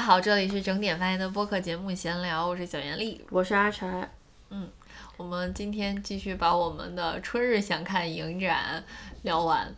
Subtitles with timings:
[0.00, 4.10] 大家好，这里是整点发言的播客节目闲聊，我是小袁丽，我是阿柴。
[4.48, 4.66] 嗯，
[5.18, 8.82] 我们今天继续把我们的春日想看影展
[9.24, 9.70] 聊完。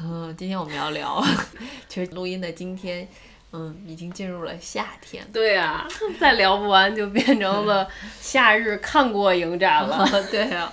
[0.00, 1.22] 嗯，今天我们要聊，
[1.90, 3.06] 其实录音的今天，
[3.52, 5.22] 嗯，已经进入了夏天。
[5.30, 5.86] 对啊，
[6.18, 7.86] 再聊不完就变成了
[8.18, 10.08] 夏日看过影展了。
[10.32, 10.72] 对啊，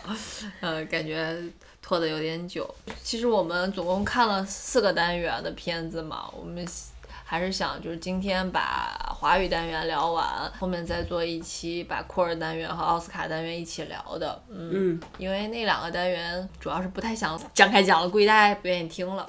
[0.62, 1.38] 呃，感觉
[1.82, 2.74] 拖得有点久。
[3.02, 6.66] 其实我们总共看了四个单元的片子嘛，我们
[7.34, 10.24] 还是想就是今天把华语单元聊完，
[10.60, 14.40] 后面再做一期把库尔单元和奥斯卡单元一起聊的。
[14.50, 19.26] 嗯，因为那两个单元主要是不太想展开讲了，估计大家也不愿意听了。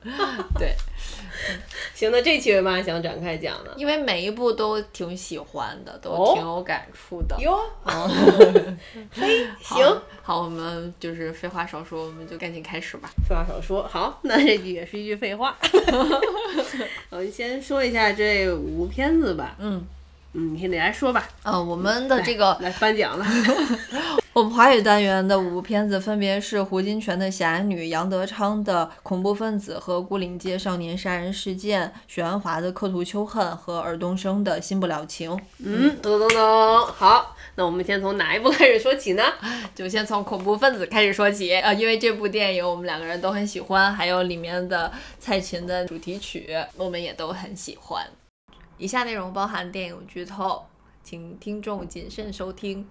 [0.58, 0.74] 对，
[1.94, 3.72] 行，那这期为嘛想展开讲呢？
[3.76, 7.36] 因为每一部都挺喜欢的，都挺有感触的。
[7.40, 7.58] 哟，
[9.12, 13.10] 嘿，行，好，我们就是废话少说，我们就赶紧开始吧。
[13.28, 15.56] 废话少说，好，那这句也是一句废话。
[17.10, 19.56] 我们先说一下这五部片子吧。
[19.58, 19.86] 嗯。
[20.32, 21.28] 嗯，你先来说吧。
[21.42, 23.26] 呃，我们的这个来颁奖了。
[24.32, 35.32] 我们华语单元的五部片子分别是胡金铨的《侠女》、杨德昌的《恐怖分子》和《牯岭街少年杀人事件》、许鞍华的《刻图秋恨》和尔冬升的《新不了情》。
[35.58, 39.24] 嗯，噔噔噔，好，那我们先从哪一部开始说起呢？
[39.74, 41.52] 就先从《恐怖分子》开始说起。
[41.56, 48.06] 呃，因为这部电影我们两个人都很喜欢，还有里面的蔡琴的主题曲，我们也都很喜欢。
[48.80, 50.64] 以下内容包含电影剧透，
[51.04, 52.88] 请听众谨慎收听。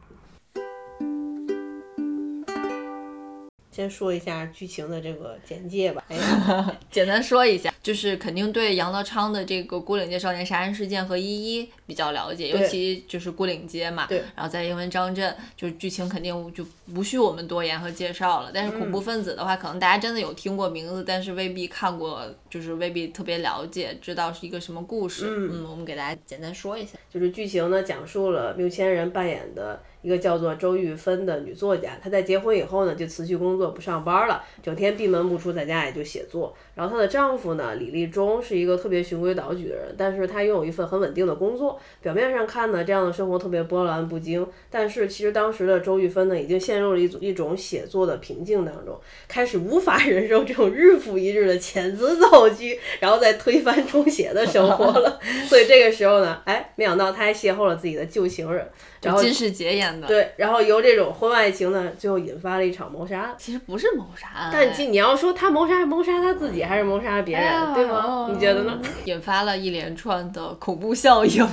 [3.71, 6.03] 先说一下剧情的这个简介吧。
[6.91, 14.05] 简单说一下，就是肯定对杨德昌的这个《牯岭街少年杀人事件》和《一一》比较了解，尤其就是牯岭街嘛。
[14.07, 14.19] 对。
[14.35, 18.51] 然后在英文张震，就是剧情肯定就无需我们多言和介绍了。
[18.53, 25.25] 但是恐怖分子的话，可能大家真的有听过名字，但是未必看过，就是未必特别了解，知道是一个什么故事。
[25.27, 25.65] 嗯。
[25.69, 29.81] 我们给大家简单说一下，就是剧情呢，讲述了缪千人扮演的。
[30.01, 36.55] 一个叫做周玉芬的女作家，她在结婚以后呢，就辞去工作不上班了，整天闭门不出，在家也就写作。
[36.75, 41.79] 然后她的丈夫呢，李立忠是一个特别循规蹈矩的人，但是他拥有一份很稳定的工作。
[42.01, 55.19] 表面上看呢，这样的生活特别波澜不惊，但是其实当时的周玉芬呢，已经陷入了一种一种写作的瓶颈当中，开始无法 忍受这种日复一日的遣词造句，然后再推翻重写的生活了。
[55.47, 58.65] 所以这个时候呢，哎，没想到她还邂逅了自己的旧情人。
[59.01, 63.35] 然后金世杰演的，对，然后由这种婚外情呢，最后引发了一场谋杀案。
[63.37, 68.29] 其实不是谋杀案，但你你要说他谋杀谋杀他自己，还是谋杀别人，对吗？
[68.33, 68.81] 你觉得呢？
[69.05, 71.47] 引发了一连串的恐怖效应。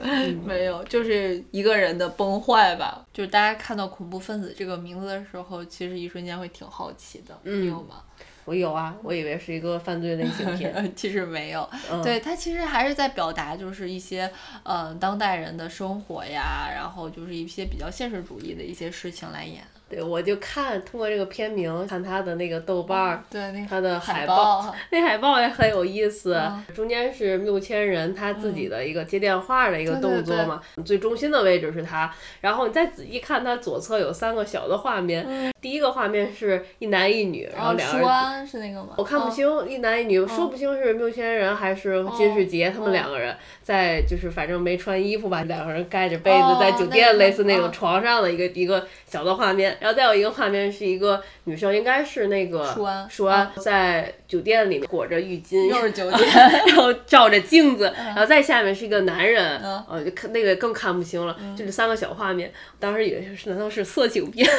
[0.46, 3.04] 没有，就是一个人的崩坏吧。
[3.12, 7.38] 就是大家看到恐怖分子这个名字的时候，其实一瞬间会挺好奇的。
[7.42, 7.96] 你有吗？
[8.44, 11.68] 我有啊，我以为是一个犯罪类型片， 其实没有。
[12.02, 14.30] 对他其实还是在表达，就是一些
[14.62, 19.62] 呃当代人的生活呀，然后就是一些比较现实主义的一些事情来演。
[19.90, 26.40] 对，我就看通过这个片名，看他的那个豆瓣儿，对，他的海报，那海报也很有意思。
[26.72, 32.08] 中间是缪千人他自己的一个接电话的一个动作嘛，最中心的位置是他。
[32.40, 38.90] 然后你再仔细看，他左侧有三个小的画面，第一个画面是一男一女，然后两个人是那个吗？
[38.96, 49.78] 我看不清一男一女，说不清是缪千人还是金世杰，他们两个人在就是反正没穿衣服吧，两个人盖着被子在酒店类似那种床上的一个一个小的画面。
[49.80, 56.28] 然后再有一个画面是一个女生，应该是那个舒安，舒安在酒店里面裹着浴巾，又是酒店，
[56.68, 59.58] 然后照着镜子，然后再下面是一个男人，
[59.88, 64.48] 呃，就看那个更看不清了，就是三个小画面，当时以为是难道是色情片？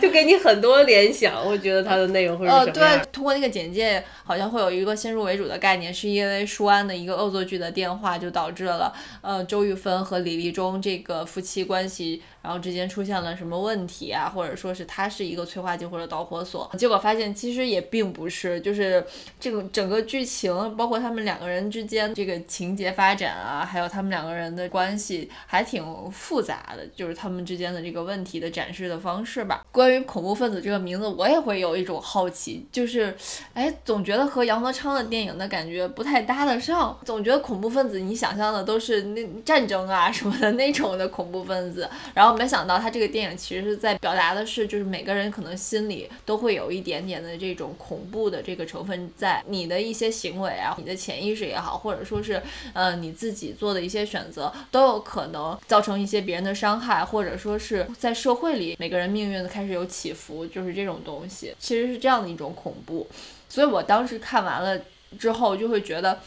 [0.00, 8.90] 就给你很多联想，我觉得它的内容会是什么呃，对，通过那个简介，好像会有一个先入为主的概念，是因为舒安的一个恶作剧的电话，就导致了
[9.20, 16.70] 呃周玉芬和李立忠这个夫妻关系，然后之间出现了什么问题啊，或者说是他是一个催化剂或者导火索。
[16.78, 19.04] 结果发现其实也并不是，就是
[19.40, 29.66] 这个整个剧情，包括他们两个人之间这个情节发展啊，还有他们两个人的关系，还挺复杂的，就是他们之间的这个问题的展示的方式吧。
[29.72, 33.12] 关于恐怖分子这个名字，我也会有一种好奇，就是，
[33.54, 36.96] 哎，总觉得和杨德昌的电影的感觉不太搭得上。
[37.04, 52.40] 总觉得恐怖分子，你想象的都是那战争啊什么的那种的恐怖分子，然后没想到他这个电影其实是在表达的是，就是每个人可能心里都会有一点点的这种恐怖的这个成分在，你的一些行为啊，你的潜意识也好，或者说是
[52.72, 59.46] 呃你自己做的一些选择，都有可能造成一些别人的伤害，或者说是在社会里每个人命运的。
[59.56, 63.08] 开始有起伏，就是这种东西，其实是这样的一种恐怖。
[63.48, 64.78] 所以我当时看完了
[65.18, 66.20] 之后，就会觉得，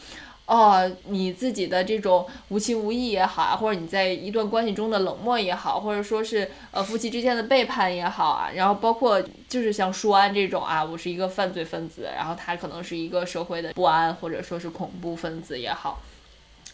[0.50, 16.02] 哦，你自己的这种无情无义也好啊，或者你在一段关系中的冷漠也好，或者说是呃夫妻之间的背叛也好啊，然后包括就是像舒安这种啊，我是一个犯罪分子，然后他可能是一个社会的不安或者说是恐怖分子也好，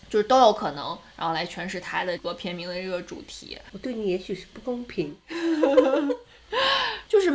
[0.09, 3.59] 就是都有可能，然后来诠释他的这个片名的这个主题。
[3.73, 5.15] 我对你也许是不公平。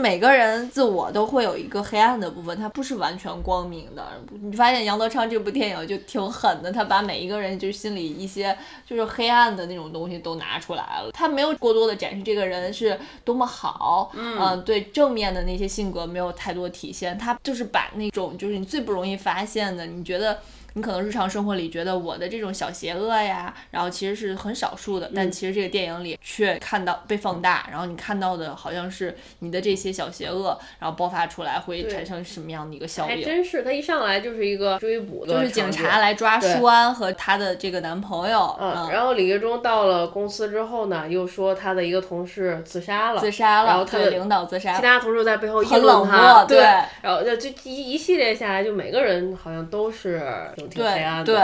[0.01, 4.03] 就是每个人自我都会有一个黑暗的部分，它不是完全光明的。
[4.42, 8.57] 你发现杨德昌这部电影就挺狠的，他把每一个人就是心里一些
[8.88, 11.12] 就是黑暗的那种东西都拿出来了。
[11.13, 17.18] 他没有过多的展示这个人是多么好，嗯，对正面的那些性格没有太多体现。
[17.18, 20.39] 他就是把那种就是你最不容易发现的，你觉得。
[20.74, 33.10] 你可能日常生活里觉得我的这种小邪恶呀，然后其实是很少数的，但其实这个电影里却看到被放大，然后你看到的好像是你的这些小邪恶，然后爆发出来会产生什么样的一个效应？
[33.10, 38.56] 还真是，他一上来就是一个追捕，就是警察来抓舒安和她的这个男朋友。
[38.60, 46.60] 嗯，然后李月忠到了公司之后呢，又说他的一个同事自杀了，自杀了，然后他的领导自杀，其他同事在背后很冷他，对，
[47.02, 50.22] 然后就就一一系列下来，就每个人好像都是。
[50.68, 50.84] 对
[51.24, 51.36] 对，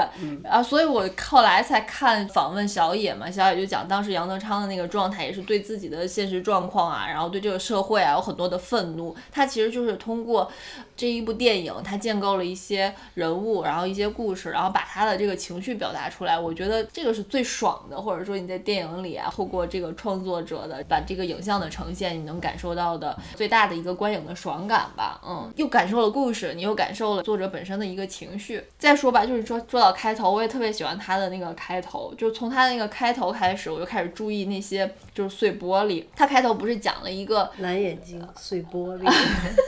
[0.43, 9.15] 啊，所以我后来才看访问小野嘛，小野就讲当时杨德昌的那个状态，也是对自己的现实状况啊，然后对这个社会啊有很多的愤怒。
[9.31, 10.51] 他其实就是通过
[10.95, 16.37] 这一部电影，他建构了一些人物，然后一些故事，然后把他的这个情绪表达出来。
[16.37, 25.21] 我觉得这个是最爽的，或者说你在电影里啊，透过这个创作者的把这个影像的呈现，你能感受到的最大的一个观影的爽感吧。
[25.25, 28.63] 嗯，又感受了故事，你又感受了作者本身的一个情绪。
[28.77, 29.93] 再说说吧，就是说说到。
[29.93, 36.05] 开头我也特别喜欢他的那个开头，就从他那个开头开始，我就开始注意那些就是碎玻璃。
[36.15, 39.11] 他开头不是讲了一个蓝眼睛碎玻璃，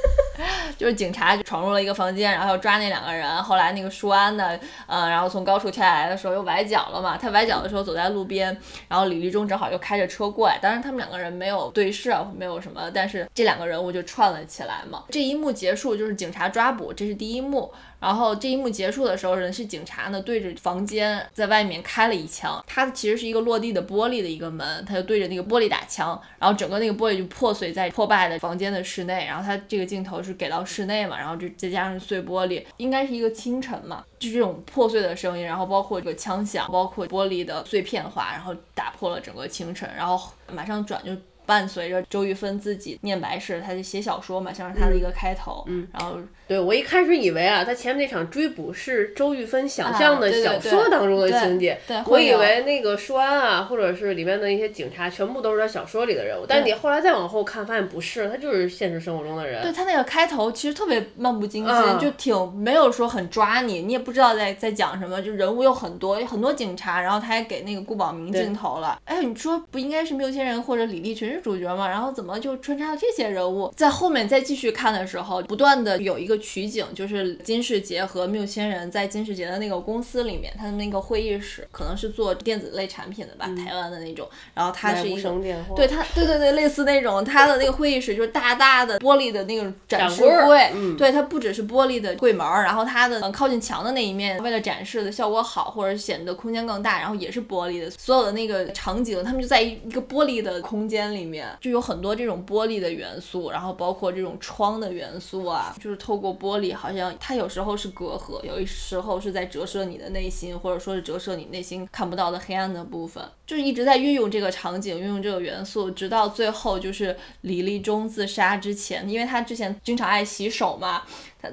[0.78, 3.28] 就是警察闯入了一个房间，然后要抓那两个人。
[3.44, 7.18] 后来那个舒安呢，呃，然后从高处跳下来的时候又崴脚了嘛。
[7.18, 8.56] 他崴脚的时候走在路边，
[8.88, 10.60] 然后李立忠正好又开着车过来。
[10.62, 15.06] 当然他们两个人没有对视，没有什么，但是这两个人物就串了起来嘛。
[15.10, 17.72] 这一幕结束就是警察抓捕，这是第一幕。
[18.00, 22.64] 然后这一幕结束的时候，人是警察呢，对着房间在外面开了一枪。
[22.66, 29.26] 它其实是一个落地的玻璃的一个门，他就对着那个玻璃打枪，然后整个那个玻璃就破碎在破败的房间的室内。
[29.26, 39.90] 然后他这个镜头是给到室内嘛，然后就再加上碎玻璃，应该是一个清晨嘛，就这种破碎的声音，然后包括这个枪响，包括玻璃的碎片化，然后打破了整个清晨。
[39.96, 41.12] 然后马上转就。
[41.46, 45.64] 伴随着周玉芬自己念白事，他就写小说嘛，像是他的一个开头。
[45.66, 46.20] 嗯，然后
[46.50, 56.46] 对我一开始以为啊，他前面那场追捕是周玉芬想象的小说当中的情节，我以为那个舒安啊，或者是里面的一些警察，全部都是他小说里的人物。
[56.46, 59.62] 但是你后来再往后看，发现不是，他就是现实生活中的人。
[59.62, 69.00] 对他那个开头其实特别漫不经心，就挺没有说很抓你，你也不知道在在讲什么，就人物又很多，有很多警察，然后他还给那个顾宝明镜头了。
[69.06, 71.88] 哎，你说不应该是缪先人或者李立群是主角吗？
[71.88, 72.10] 然后。
[72.10, 73.72] 怎么就穿插了这些人物？
[73.78, 84.28] 在后面再继续看的时候，不断的有一个取景，就是金世杰和缪千人在金世杰的那个公司里面，他的那个会议室，可能是做电子类产品的吧，台湾的那种。
[84.54, 85.32] 然后他是一个，
[85.76, 97.90] 对他，对对对，类似那种，他的那个会议室就是大大的玻璃的那种展示柜，对，它不只是玻璃的柜门，然后它的靠近墙的那一面，为了展示的效果好，或者显得空间更大，然后也是玻璃的。
[97.92, 102.10] 所有的那个场景，他们就在一一个玻璃的空间里面，就有很多。
[102.20, 121.04] 这种玻璃的元素，然后包括这种窗的元素啊，就是透过玻璃，好像它有时候是隔阂，有一时候是在折射你的内心，或者说是折射你内心看不到的黑暗的部分，就是一直在运用这个场景，运用这个元素，直到最后就是李立忠自杀之前，因为他之前经常爱洗手嘛。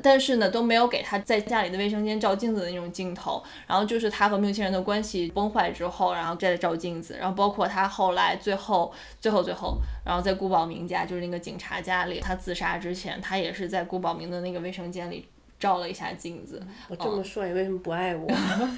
[0.03, 3.43] 但是呢，都没有给他在家里的卫生间照镜子的那种镜头。
[3.67, 7.17] 然后就是他和缪千人的关系崩坏之后，然后再照镜子。
[7.19, 15.29] 然后包括他后来最后、最后、最后，然后在顾宝明家，就是那个警察家里，他自杀之前，他也是在顾宝明的那个卫生间里。
[15.59, 18.29] 照了一下镜子，我这么帅，为什么不爱我？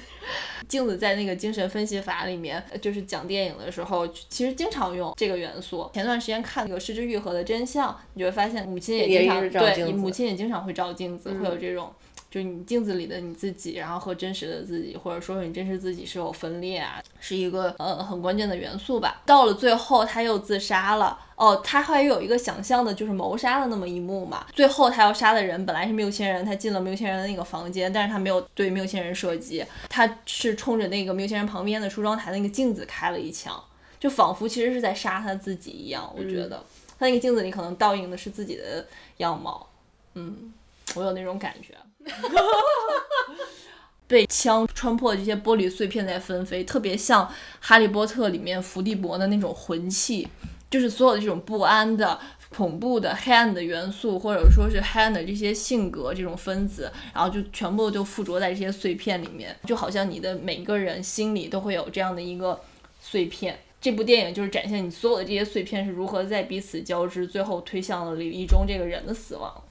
[0.67, 5.89] 镜子在那个精神分析法里面，就是讲电影的时候，其实经常用这个元素。
[5.93, 11.91] 前段时间看那个《失之愈合的真相》，你就会发现母亲也经常对，母亲也经常会照镜子，会有这种。
[12.29, 19.21] 就你镜子里的你自己，然后和真实的自己，或者说你真实自己是有分裂啊，是一个呃很关键的元素吧。
[19.25, 24.45] 到了最后他又自杀了，哦，他还有一个想象的就是谋杀的那么一幕嘛。
[24.53, 33.59] 最后他要杀的人本来是缪千人，他进了缪千人的那个房间，但是他没有对缪千人射击，他是冲着那个缪千人旁边的梳妆台那个镜子开了一枪，
[33.99, 36.13] 就仿佛其实是在杀他自己一样。
[36.15, 36.63] 我觉得
[36.99, 38.85] 他那个镜子里可能倒映的是自己的
[39.17, 39.67] 样貌，
[40.13, 40.53] 嗯，
[40.93, 41.73] 我有那种感觉。
[44.07, 47.25] 被枪穿破的这些玻璃碎片在纷飞，特别像
[47.59, 50.27] 《哈利波特》里面伏地魔的那种魂器，
[50.69, 52.19] 就是所有的这种不安的。
[52.49, 62.59] 恐怖的黑暗的元素，或者说是黑暗的这些性格这种分子，然后就全部就附着在这些碎片里面，就好像你的每个人心里都会有这样的一个
[62.99, 63.59] 碎片。
[63.79, 69.63] 这部电影就是展现你所有的这些碎片是如何在彼此交织，最后推向了李立忠这个人的死亡。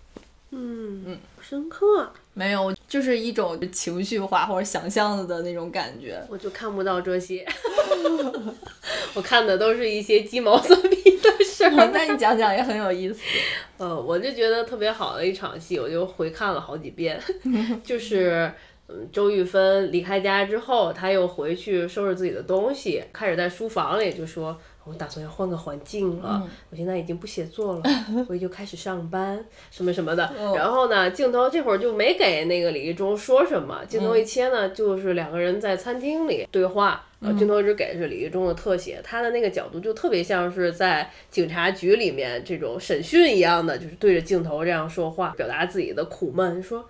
[0.50, 2.12] 嗯嗯，深刻。
[2.38, 6.22] 没有，就是一种情绪化或者想象的那种感觉。
[6.28, 7.44] 我就看不到这些，
[9.14, 11.90] 我看的都是一些鸡毛蒜皮的事儿。
[11.92, 13.20] 那你讲讲也很有意思。
[13.78, 17.20] 呃，我就觉得特别好的一场戏，我就回看了好几遍。
[17.82, 18.48] 就是
[18.86, 24.56] 嗯，周玉芬离开家之后，他又回去收拾自己的东西，开始在书房里就说。
[24.88, 27.82] 我打算要换个环境了，我现在已经不写作了，
[28.28, 30.32] 我就开始上班，什么什么的。
[30.56, 37.04] 然后呢，镜头这会儿就没给那个李一中说什么，镜头一切呢，就是两个人在餐厅里对话，
[37.38, 46.88] 镜头只给的是李一中的特写，他的那个角度就特别像是在警察局里面这种审讯一样的，就是对着镜头这样说话，表达自己的苦闷，说，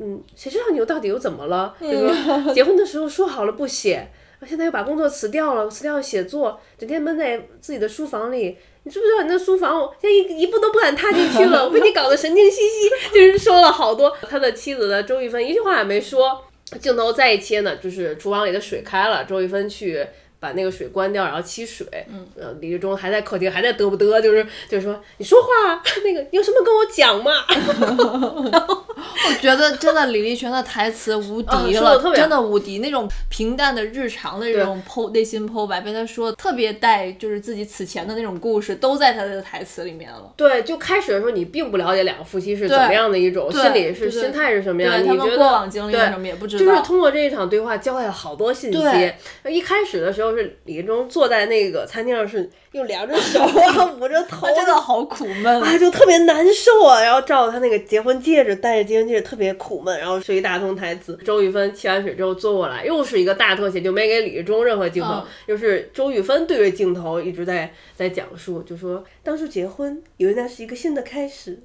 [0.00, 1.74] 嗯，谁知道你又到底又怎么了？
[1.80, 4.08] 就说结婚的时候说好了不写。
[4.46, 8.56] 现在又把工作辞掉了，辞掉写作，整天闷在自己的书房里。
[8.84, 12.90] 你知不知道你那书房，我现在一一步都不敢踏进去了，我被你搞得神经兮兮。
[13.14, 16.42] 就是说了好多，他的妻子的周玉芬一句话也没说。
[16.80, 20.06] 镜头再一切呢，就是厨房里的水开了，周玉芬去。
[20.42, 21.86] 把那个水关掉，然后沏水。
[22.08, 27.30] 嗯，呃，李志忠还在客厅，还在嘚不嘚，就是就是说，你说话， 那个你有什么跟我讲嘛？
[29.28, 32.80] 我觉得真的李立群的台词无敌了，真的无敌。
[32.80, 40.32] 那种平淡的日常的这种剖内心剖白，被他说特别带，就是自己此前的那种故事，都在他的台词里面了。
[40.36, 46.64] 对，就开始的时候你并不了解两个夫妻是怎么样的一种心理是心态是什么样，你觉得过往经历什么也不知道。
[46.64, 49.12] 就是通过这一场对话交代了好多信息。
[49.48, 50.32] 一开始的时候。
[50.32, 57.02] 是李立中坐在那个餐厅上，是用两只手啊捂着头，真的好苦闷啊，就特别难受啊。
[57.02, 59.98] 然后照着他那个结婚戒指，戴着结婚戒指特别苦闷。
[59.98, 61.14] 然后说一大通台词。
[61.22, 71.62] 周玉芬沏完水之后坐过来，又是一个大特写，就没给李一中任何镜头，就是周玉芬对着镜头一直在在讲述，就说当初结婚以为那是一个新的开始，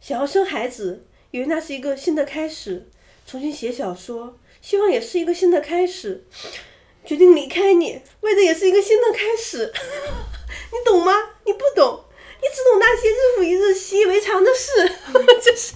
[0.00, 2.88] 想要生孩子以为那是一个新的开始，
[3.26, 6.24] 重新写小说希望也是一个新的开始。
[7.02, 9.72] 决定离开你，为的也是一个新的开始，
[10.72, 11.12] 你懂吗？
[11.44, 12.04] 你不懂，
[12.40, 14.70] 你只懂那些日复一日、习以为常的事。
[15.42, 15.74] 就是，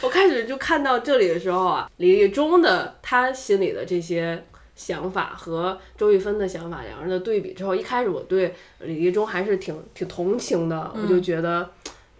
[0.00, 11.70] 我开始就看到这里的时候啊，李立忠的他心里的这些想法和周玉芬的想法，两个人的对比之后，一开始我对李立忠还是挺挺同情的，我就觉得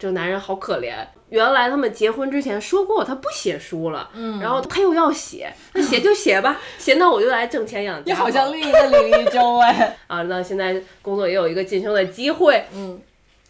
[0.01, 0.95] 这个男人好可怜。
[1.29, 8.03] 原来他们结婚之前说过他不写书了，嗯，然后他又要写，那写就写吧， 写那我就来挣钱养家。
[8.07, 13.01] 你好像另一个李立忠哎， 啊，那现在工作也有一个晋升的机会，嗯，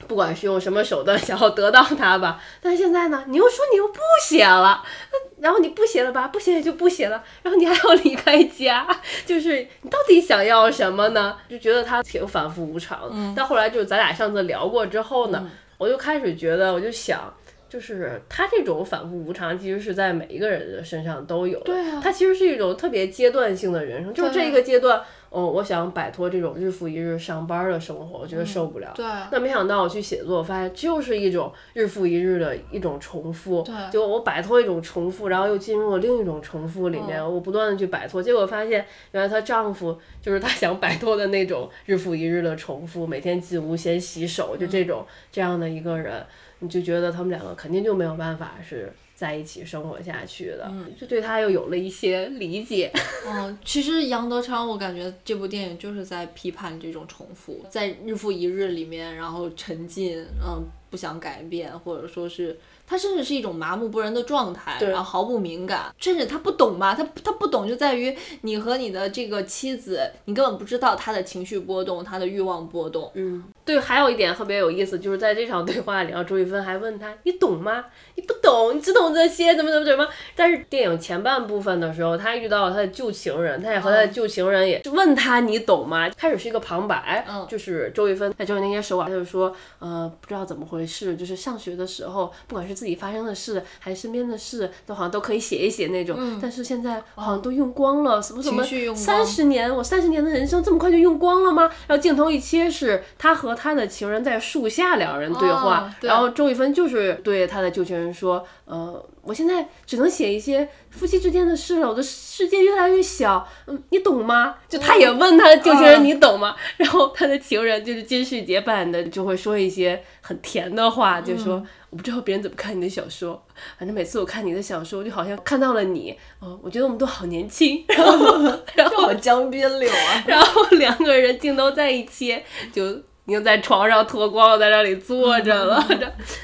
[0.07, 8.87] 不管是用什么手段想要得到他吧，但是现在呢，你又说你又不写了，那然后你不写了吧，不写也就不写了，然后你还要 离开家，
[9.25, 11.35] 就是你到底想要什么呢？
[11.49, 15.49] 就觉得他挺反复无常，嗯，但后来就是咱俩上次聊过之后呢，
[15.80, 17.32] 我就开始觉得，我就想。
[17.70, 21.66] 就是他这种反复无常，其实是在每一个人的身上都有的。
[21.66, 25.00] 对啊，他其实是一种特别阶段性的人生，就是这个阶段。
[25.30, 28.92] 哦，我想摆脱这种日复一日上班的生活，我觉得受不了。
[28.96, 29.06] 对。
[29.30, 33.62] 那没想到我去写作，我发现就是一种日复一日的一种重复。
[33.62, 33.72] 对。
[33.92, 46.26] 就我摆脱一种重复，然后又进入了另一种重复里面，我不断的去摆脱，结果发现原来她丈夫就是她想摆脱的那种日复一日的重复，每天进屋先洗手，就这种这样的一个人，
[46.61, 48.93] 你就觉得他们两个肯定就没有办法是。
[49.21, 52.90] 在一起生活下去的，嗯就对他又有了一些理解。
[53.29, 62.59] 嗯，其实杨德昌，我感觉这部电影就是在批判这种重复，在日复一日里面，然后沉浸，嗯，不想改变，或者说是。
[62.90, 73.09] 他甚至是一种麻木不仁的状态，然后毫不敏感，甚至他不懂嘛，他他不懂就在于你和你的这个妻子，你根本不知道他的情绪波动，他的欲望波动。
[73.14, 77.85] 嗯，对，还有一点特别有意思，就是在这场对话里，周玉芬还问他，你懂吗？
[78.16, 80.09] 你不懂，你只懂这些，怎么怎么怎么？
[80.35, 86.11] 但是电影前半部分的时候，他遇到了他的旧情人，他也和他的旧情人也问他，你懂吗？
[86.16, 92.79] 开始是一个旁白，嗯，就是周玉芬在整理那些手啊，他就说，呃，不知道怎么回事，就是上学的时候，不管是。
[92.80, 96.38] 自己发生的事，还是身边的事，都好像都可以写一写那种。
[96.40, 101.70] 但是现在好像都用光了，什么什么三十年，我三十年的人生这么快就用光了吗？
[101.87, 109.04] 然后镜头一切是他和他的情人在树下两人对话，然后周雨芬就是对他的旧情人说，呃。
[109.22, 114.56] 我现在只能写一些夫妻之间的事了，我的世界越来越小，嗯，你懂吗？
[114.68, 116.54] 就他也问他的旧情人，你懂吗？
[116.76, 123.40] 然后他的情人就是金世杰版的，就会说一些很甜的话，就说我不知道别人怎么看你的小说，
[123.78, 128.38] 反正每次我看你的小说，就好像看到了你，哦，我觉得我们都好年轻，然后
[128.75, 132.42] 然后好江边柳啊，然后两个人竟都在一起
[132.73, 132.82] 就。
[133.30, 135.80] 已经在床上脱光了，在那里坐着了，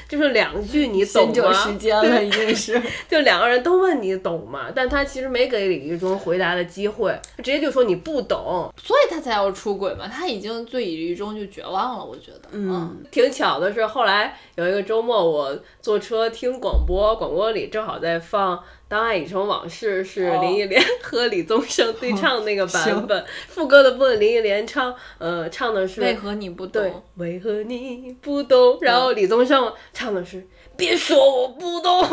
[0.07, 1.51] 这就是两句你懂吗？
[1.51, 4.67] 时间了，已经是， 就两个人都问你懂吗？
[4.73, 10.07] 但他其实没给李玉忠回答的机会，他直接就说你不懂，所以他才要出轨嘛。
[10.07, 12.47] 他已经对李立忠就绝望了，我觉得。
[12.53, 18.63] 嗯，挺巧的是，后来有一个周末，我坐车听广播，广播里正好在放。
[18.89, 27.03] 当爱已成往事是林忆莲 和李宗盛对唱那个版本，副歌的部分林忆莲唱，呃，唱的是为何你不懂？
[27.15, 28.77] 为何你不懂？
[28.81, 31.99] 然后李宗盛唱的是别说我不懂。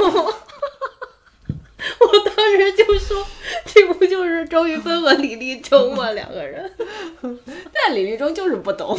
[2.00, 3.24] 我当时就说，
[3.66, 6.12] 这不就是周渝芬和李立忠吗？
[6.12, 6.72] 两个人。
[7.72, 8.98] 但李立忠就是不懂。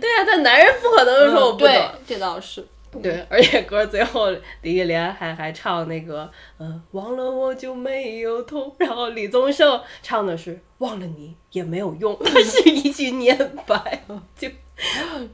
[0.00, 2.64] 对呀，但男人不可能说我不懂，这倒是。
[3.02, 4.30] 对，而且歌最后
[4.62, 8.74] 李忆莲还还唱那个，嗯，忘了我就没有痛。
[8.78, 14.02] 然后李宗盛唱的是忘了你也没有用， 是一句念白，
[14.36, 14.48] 就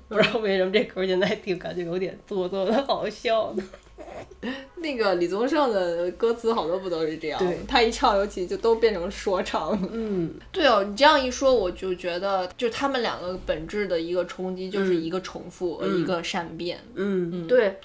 [0.08, 3.62] 不知道为什么这歌现在听感觉有点做作的好笑呢。
[4.76, 7.38] 那个李宗盛的歌词好多不都是这样？
[7.38, 9.76] 对，他一唱，尤其就都变成说唱。
[9.90, 16.78] 嗯，对哦，你这样一说，我就觉得，就他们两个本质的一个冲击，就是一个重复，一个善变。
[16.94, 17.78] 嗯，嗯对，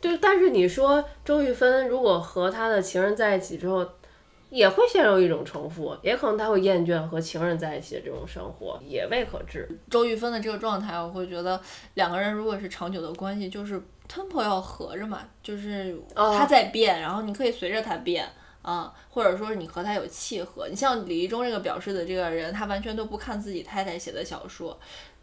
[0.00, 3.86] 就但是你说周玉芬如果和他的情人在一起之后，
[4.50, 9.68] 也会陷入一种重复，也可能他会厌倦和情人在一起的这种生活，也未可知。
[9.90, 11.60] 周玉芬的这个状态，我会觉得
[11.94, 13.80] 两个人如果是长久的关系，就是。
[14.08, 18.28] Tempo 要合着嘛，就是它在变，然后你可以随着它变
[18.62, 20.66] 啊，或者说你和它有契合。
[20.68, 24.78] 你像李一中这个表示的这个人，他完全都不看自己太太写的小说。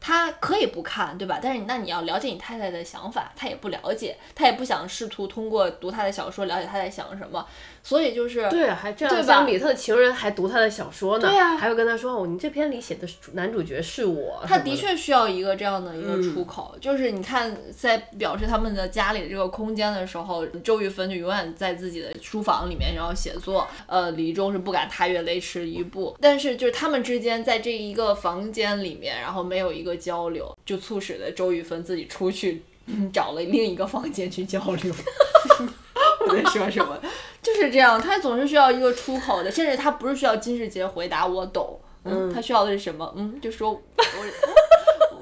[0.07, 1.39] 他可以不看，对吧？
[1.41, 7.43] 但是那你要了解你太太的想法，他也不了解，他也不想试图通过读他的小说了解他在想什么，
[7.81, 14.75] 所以就是对，还这样相比，他的情人还读他的小说呢，对呀，还会跟他说哦，你这篇里写的男主角是我，他的。
[14.75, 29.94] 确需要一个这样的一个出口，就是你看在表示他们的家里的这个空间的时候，周玉芬就永远在自己的书房里面然后写作，呃，李忠是不敢踏越雷池一步，但是就是他们之间在这一个房间里面，然后没有一个。
[29.97, 32.63] 交流就促使了周玉芬自己出去
[33.13, 34.93] 找了另一个房间去交流。
[36.27, 36.99] 我在说什么？
[37.41, 43.13] 就是这样，他总是需要一个出口的，甚至他不是需要金世杰回答我懂，嗯，他需要的是什么？
[43.15, 43.81] 嗯，就说我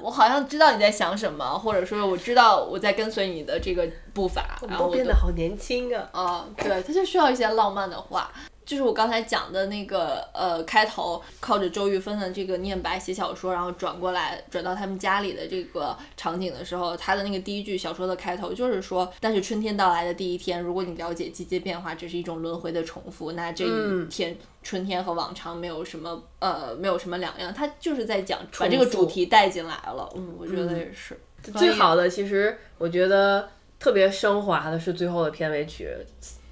[0.00, 6.08] 我好像知道你在想什么，或者说我知道我在跟随你的这个步伐，然后变得好年轻啊！
[6.12, 8.32] 啊，对，他就需要一些浪漫的话。
[8.64, 27.52] 就是我刚才讲的那个，呃，开头靠着周玉芬的这个念白写小说，然后转过来转到他们家里的这个场景的时候，他的那个第一句小说的开头就是说，但是春天到来的第一天，如果你了解季节变化这是一种轮回的重复，那这一天春天和往常没有什么，呃，没有什么两样。
[27.52, 31.18] 他就是在讲把这个主题带进来了，嗯，我觉得也是
[31.58, 32.08] 最好的。
[32.08, 33.48] 其实我觉得
[33.78, 35.88] 特别升华的是最后的片尾曲。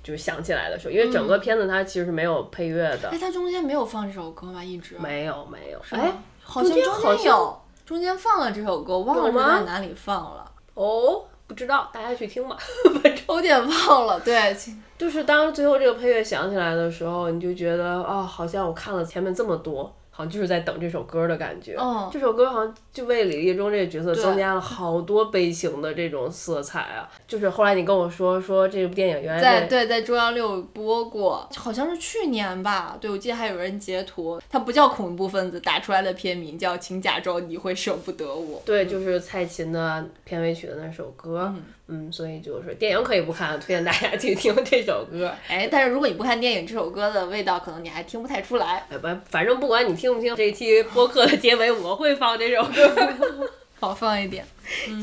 [0.02, 3.08] 就是想起来的时候，因为整个片子它其实是没有配乐的。
[3.10, 4.62] 哎，它中间没有放这首歌吗？
[4.62, 5.78] 一直没有，没有。
[5.90, 6.12] 哎，
[6.42, 10.50] 好像中间有，中间放了这首歌，忘了是在哪里放了。
[10.74, 12.56] 哦，不知道，大家去听吧。
[13.28, 14.56] 有点忘了，对，
[14.98, 19.94] 就是当最后这个配乐响起来的时候，你就觉得啊，好像我看了前面这么多。
[20.14, 21.75] 好像就是在等这首歌的感觉。
[21.79, 27.09] 嗯，这首歌好像就为李立忠这个角色增加了好多悲情的这种色彩啊。
[27.27, 32.96] 就是后来你跟我说说这部电影原来在对在中央六播过，好像是去年吧。
[33.01, 38.62] 对，我记得还有人截图，它不叫恐怖分子，打出来的片名叫请假装你会舍不得我。
[38.66, 41.51] 对，就是蔡琴的片尾曲的那首歌。
[41.57, 41.64] 嗯，
[42.11, 45.31] 所以就是电影可以不看，推荐大家去听这首歌。
[45.49, 48.87] 哎，但是如果你不看电影，这首歌的味道可能你还听不太出来。
[48.88, 53.49] 哎不，反正不管你听不听，这一期播客的结尾我会放这首歌。
[53.79, 54.45] 好，放一点。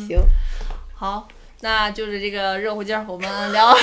[0.07, 0.17] 行。
[0.95, 1.27] 好，
[1.61, 3.77] 那就是这个热乎劲儿，我们聊。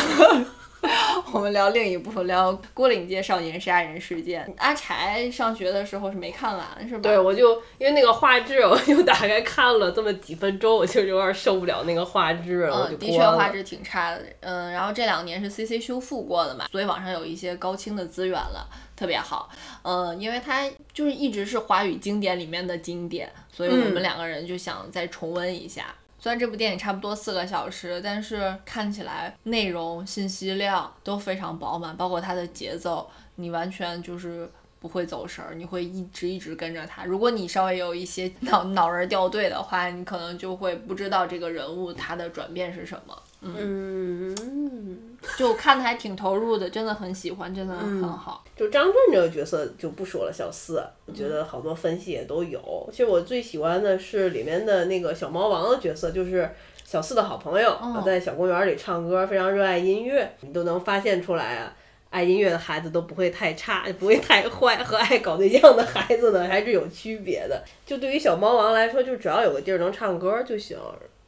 [1.32, 4.50] 我们聊另一部分，聊郭岭街少年杀人事件。
[4.58, 7.00] 阿柴上学的时候是没看完，是吧？
[7.02, 12.88] 对，我就因为那个画质，我就大概看了这么几分钟，我就有点受不了那个画质了。
[12.90, 14.22] 嗯，的确画质挺差的。
[14.40, 19.48] 嗯，然后这两年是 CC 修复过的嘛，所以网上有一些高清的资源了，特别好。
[19.82, 25.94] 嗯，因为它就是一直是华语经典里面的经典，所以我们两个人就想再重温一下。
[26.18, 34.50] 虽然这部电影差不多四个小时，但是看起来内容、信息量都非常饱满，包括它的节奏，你完全就是
[34.80, 37.04] 不会走神儿，你会一直一直跟着它。
[37.04, 43.22] 如果你稍微有一些脑脑仁掉队的话，你可能就会不知道这个人物他的转变是什么。
[43.54, 48.44] 嗯，就看的还挺投入的，真的很喜欢，真的很好。
[48.56, 52.60] 就张震这个角色就不说了，小四，我觉得好多分析也都有。
[52.90, 56.50] 其实我最喜欢的是里面的那个小猫王的角色，就是
[56.84, 61.72] 小四的好朋友，他在小公园里唱歌，非常热爱音乐，你都能发现出来啊。
[62.08, 67.62] 爱音乐的孩子都不会太差，不会太坏，和爱搞对象的孩子呢还是有区别的。
[67.84, 70.78] 就对于小猫王来说，就只要有个地儿能唱歌就行。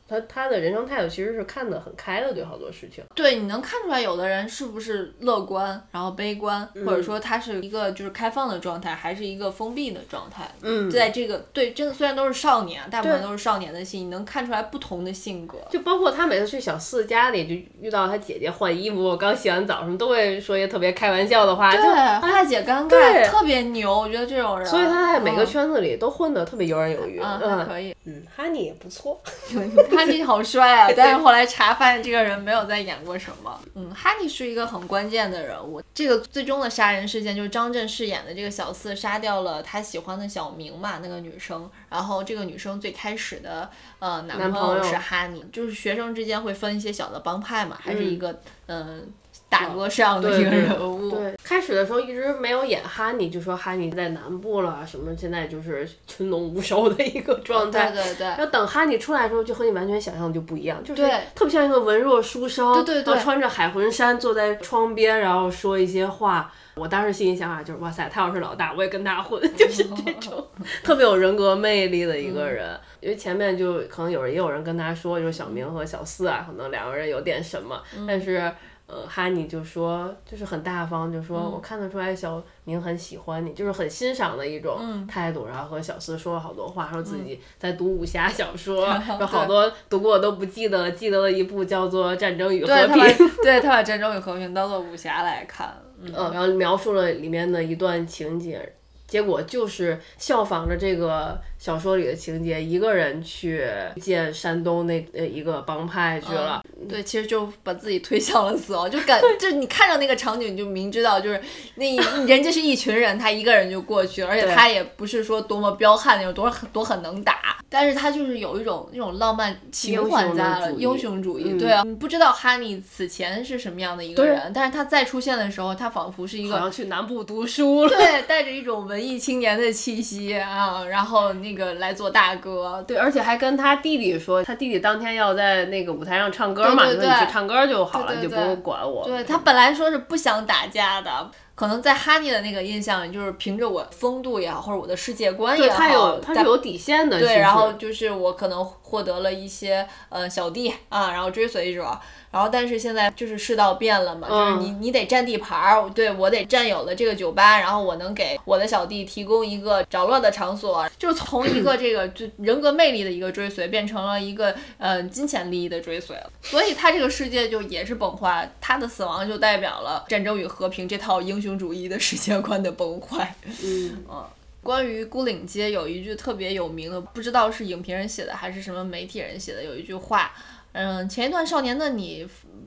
[0.09, 3.05] 他他的人生态度其实是看得很开的，对好多事情。
[3.15, 10.51] 对，你能看出来有的人是不是乐观，然后悲观，或者说他是一个就是开放的状态，还是一个封闭的状态。
[10.63, 15.59] 嗯，在这个对，真的虽然都是少年，大部分都是少年的戏，你能看出来不同的性格。
[15.71, 17.55] 就包括他每次去小四家里，就
[17.87, 21.71] 遇到他姐姐换衣服，刚洗完澡什么，都会说一些特别开玩笑的话。
[21.71, 24.67] 对，他姐尴尬，特别牛，我觉得这种人。
[24.67, 27.21] 所以他在每个圈子里都混得特别游刃有余。
[27.21, 27.95] 嗯，可以。
[28.05, 29.21] 嗯，哈尼也不错。
[29.99, 30.89] 哈尼好帅啊！
[30.97, 33.61] 但是后来查发现这个人没有再演过什么。
[33.75, 35.83] 嗯，哈尼是一个很关键的人物。
[35.93, 41.69] 这个最终的杀人事件就是张震饰演的这个小四杀掉了他喜欢的小明嘛，那个女生。
[41.89, 49.13] 然后这个女生最开始的呃男朋友是哈尼，就是学生之间会分一些小的帮派嘛，还是一个嗯。
[49.49, 57.91] 大哥上的一个人物，对，开始的时候一直没有演哈尼，就说哈尼在南部了，什么现在就是群龙无首的一个状态。
[57.91, 58.27] 对对对。
[58.39, 66.53] 要等哈尼出来的时候，就和你完全想象的就不一样，就是对特别像一个文弱书生，对对对，穿着海魂衫坐在窗边，然后说一些话。
[66.75, 70.47] 我当时心里想法就是，哇塞，他要是老大，我也跟他混，就是这种
[70.85, 72.79] 特别有人格魅力的一个人。
[73.01, 78.53] 因为前面就可能有人也有人跟他说，就是小明和小四啊，可能两个人有点什么，但是。
[78.89, 85.47] 呃，哈尼就说，就是很大方，就说我看得出来小明很喜欢你，就是很欣赏的一种态度。
[85.47, 88.89] 然后和小四说了好多话，说自己在读武侠小说，
[89.21, 92.97] 有好多读过都不记得了，记得了一部叫做《战争与和平》。
[93.45, 95.71] 对他把《战争与和平》当做武侠来看，
[96.01, 98.75] 嗯，然后描述了里面的一段情节。
[99.09, 103.67] 结果就是效仿着这个小说里的情节，一个人去
[104.01, 106.63] 见山东那呃一个帮派去了。
[106.87, 111.41] 对，其实就把自己推向了死亡，就感 就你看着那个场景，你就明知道就是
[111.77, 121.59] 那人家是一群人，他一个人就过去了，而且他也不是说多么彪悍那种，多多很能打，但是他就是有一种那种浪漫情怀在了，英雄主义。
[121.59, 128.98] 对啊，你不知道哈尼此前是什么样的一个人，但是他再出现的时候，他仿佛是一个好像去南部读书了，对，带着一种文。
[128.99, 139.05] 文艺青年的气息啊，然后那个来做大哥，对，而且还跟他弟弟说，他弟弟当天要在那个舞台上唱歌嘛，你去唱歌就好了，就不用管我。
[139.05, 147.19] 对他本来说是不想打架的，可能在哈尼的那个印象里，就是凭着我风度也好，或者我的世界观也好，他有他是有底线的。
[147.19, 151.99] 对，然后就是我可能获得了一些呃小弟啊，然后追随者。
[152.31, 166.31] 然后，但是现在就是世道变了嘛，就是你你得占地盘儿，对我得占有了这个酒吧，然后我能给我的小弟提供一个着落的场所，就从一个这个就 人格魅力的一个追随，变成了一个呃金钱利益的追随了。
[166.43, 173.33] 所以他这个世界就也是崩坏，他的死亡就代表了战争与和平这套英雄主义的世界观的崩坏。
[173.63, 174.25] 嗯 嗯，
[174.61, 180.33] 关于孤岭街有一句特别有名的，不知道是影评人写的还是什么媒体人写的，有一句话。
[180.73, 182.25] 嗯，前一段《少年的你》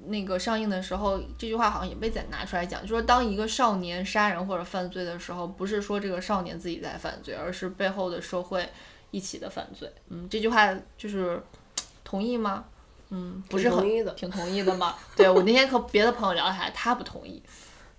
[0.07, 8.67] 那个上映的时候，这句话好像也被再拿出来讲，就说当一个少年杀人或者犯罪的时候，不是说这个少年自己在犯罪，而是背后的社会
[9.11, 9.89] 一起的犯罪。
[10.09, 11.41] 嗯，这句话就是
[12.03, 12.65] 同意吗？
[13.11, 13.83] 嗯，不是很
[14.15, 14.95] 挺同意的吗？
[15.15, 17.41] 对我那天和别的朋友聊起来，他不同意。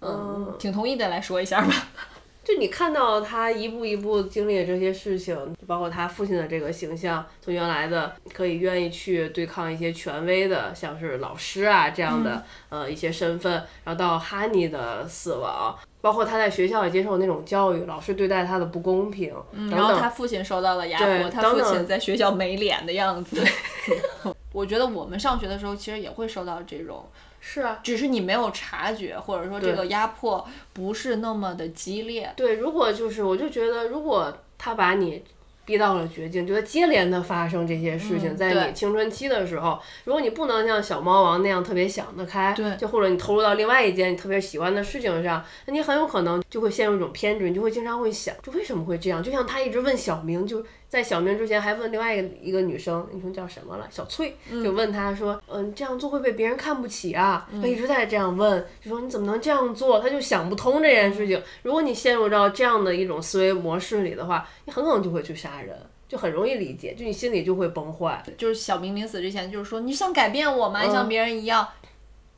[0.03, 1.73] 嗯，挺同意的，来说一下吧。
[2.45, 13.53] 就你看到他一步一步经历的这些事情，包括他父亲的这个形象，从原来的可以愿意去对抗一些权威的，像是老师啊这样的呃一些身份，
[13.85, 19.33] 然后到哈尼的死亡，包括他在学校也接受那种教育，老师对待他的不公平，
[19.71, 23.41] 然后他父亲受到了压迫，他父亲在学校没脸的样子。
[24.53, 27.09] 我觉得我们上学的时候其实也会受到这种。
[27.45, 32.33] 是啊，只是你没有察觉，或者说这个压迫不是那么的激烈。
[32.37, 35.21] 对，如果就是，我就觉得，如果他把你
[35.65, 38.37] 逼到了绝境，就会接连的发生这些事情。
[38.37, 49.21] 在你青春期的时候，如果你不能像小猫王那样特别想得开，对就或者你投入到另外一件你特别喜欢的事情上，那你很有可能就会陷入一种偏执，你就会经常会想，就为什么会这样？
[49.21, 53.89] 就像他一直问小明，就在小明之前还问另外一个一个女生，女生叫什么了？
[53.91, 57.49] 小翠，就问他说，嗯，这样做会被别人看不起啊？
[57.63, 59.99] 他一直在这样问，就说你怎么能这样做？
[59.99, 61.43] 他就想不通这件事情。
[61.63, 65.75] 如果你陷入到这样的一种思维模式里的话，你很可能就会去杀人。
[66.07, 68.23] 就很容易理解，就你心里就会崩坏。
[68.37, 70.83] 就是小明临死之前就是说你想改变我吗？
[70.83, 71.67] 你像别人一样，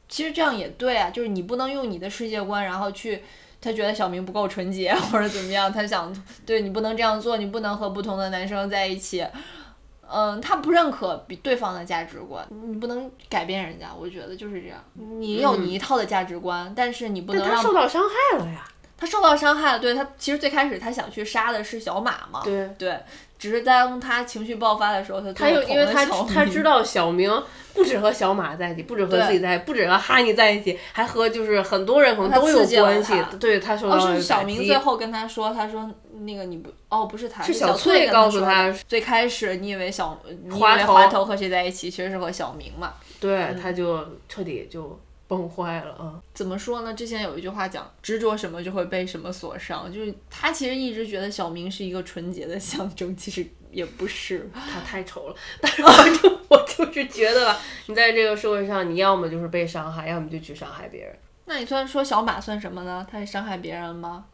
[0.09, 3.21] 其实这样也对啊，就是你不能用你的世界观，然后去
[3.65, 9.27] 他觉得小明不够纯洁 或者怎么样，他想对你不能这样做，你不能和不同的男生在一起。
[10.07, 13.87] 嗯，他不认可比对方的价值观，你不能改变人家。
[13.99, 18.63] 我觉得就是这样，你有你一套的价值观，但是你不能让他受到伤害了呀。
[18.97, 19.79] 他受到伤害了。
[19.79, 23.01] 对他，其实最开始他想去杀的是小马嘛，对对，
[23.45, 26.83] 只是当他情绪爆发的时候，他他又因为他他知道。
[26.83, 27.31] 小明
[27.75, 33.37] 不止和小马在一起，不止和自己在一起，不止和哈尼在一起，还和就是很多人可能他都有关系他。
[33.37, 42.95] 对他受到哦，是小明最后跟他说，他说那个你不，哦，不是他，是小小翠告诉说他最开始你以为小，你以为滑头和谁在一起，其实是和小明嘛。
[43.21, 46.21] 对，他就彻底就崩坏了啊。
[46.33, 46.95] 怎么说呢？
[46.95, 49.93] 之前有一句话讲，执着什么就会被什么所伤。
[49.93, 54.49] 就是他其实一直觉得小明是一个纯洁的象征，其实也不是。
[54.53, 61.17] 他太丑了， 但是我就我就是觉得吧，你在这个社会上，你要么就是被伤害，要么就去伤害别人。
[61.47, 63.07] 那你算说小马算什么呢？
[63.11, 64.25] 他是伤害别人吗？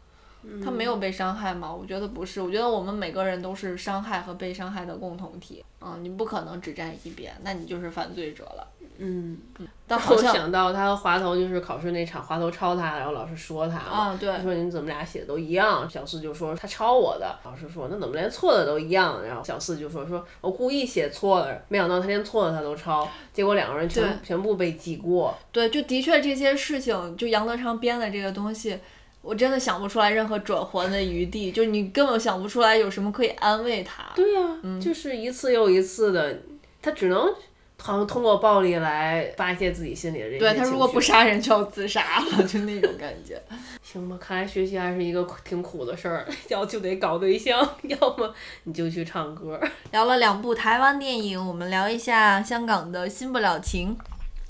[0.65, 1.71] 他没有被伤害吗？
[1.71, 5.63] 我觉得不是，我觉得我们每个人都是伤害和被伤害的共同体。
[5.83, 8.67] 嗯，你不可能只站一边，那你就是犯罪者了。
[9.03, 9.39] 嗯，
[9.87, 15.89] 但好像我想到他和滑头就是考试那场，滑头抄他，然后老师说他，啊，对，说你怎么俩写的都一样？
[15.89, 19.25] 小四就说他抄我的，老师说那怎么连错的都一样？
[19.25, 25.35] 然后小四就说说我故意写错了，没想到他连错的他都抄，结果两个人全全部被记过。
[25.51, 28.79] 对，就的确这些事情，就杨德昌编的这个东西，
[29.23, 34.05] 我真的想不出来任何转圜的余地，就是你根本想不出来有什么可以安慰他。
[34.15, 34.41] 对呀、
[34.79, 36.39] 就是一次又一次的，
[36.83, 37.33] 他只能
[37.81, 43.41] 好像通过暴力来发泄自己心里的这些对他如果不杀人就要自杀了， 就那种感觉。
[43.83, 48.33] 行吧，看来学习还是一个挺苦的事儿， 要就得搞对象， 要么
[48.65, 49.59] 你就去唱歌。
[49.93, 53.97] 聊了两部台湾电影，我们聊一下香港的《新不了情》。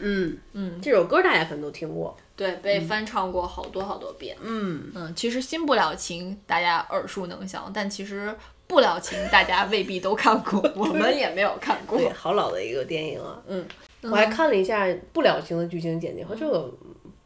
[0.02, 2.16] 嗯，嗯，这首歌大家可能都听过。
[2.34, 4.34] 对，被翻唱过好多好多遍。
[4.40, 8.34] 嗯，嗯，其实《新不了情》大家耳熟能详，但其实
[8.70, 11.98] 不了情大家未必都看过， 我们也没有看过。
[11.98, 13.36] 对，好老的一个电影啊。
[13.48, 13.66] 嗯，
[14.02, 16.72] 我还看了一下《不了情》的剧情简介，和这个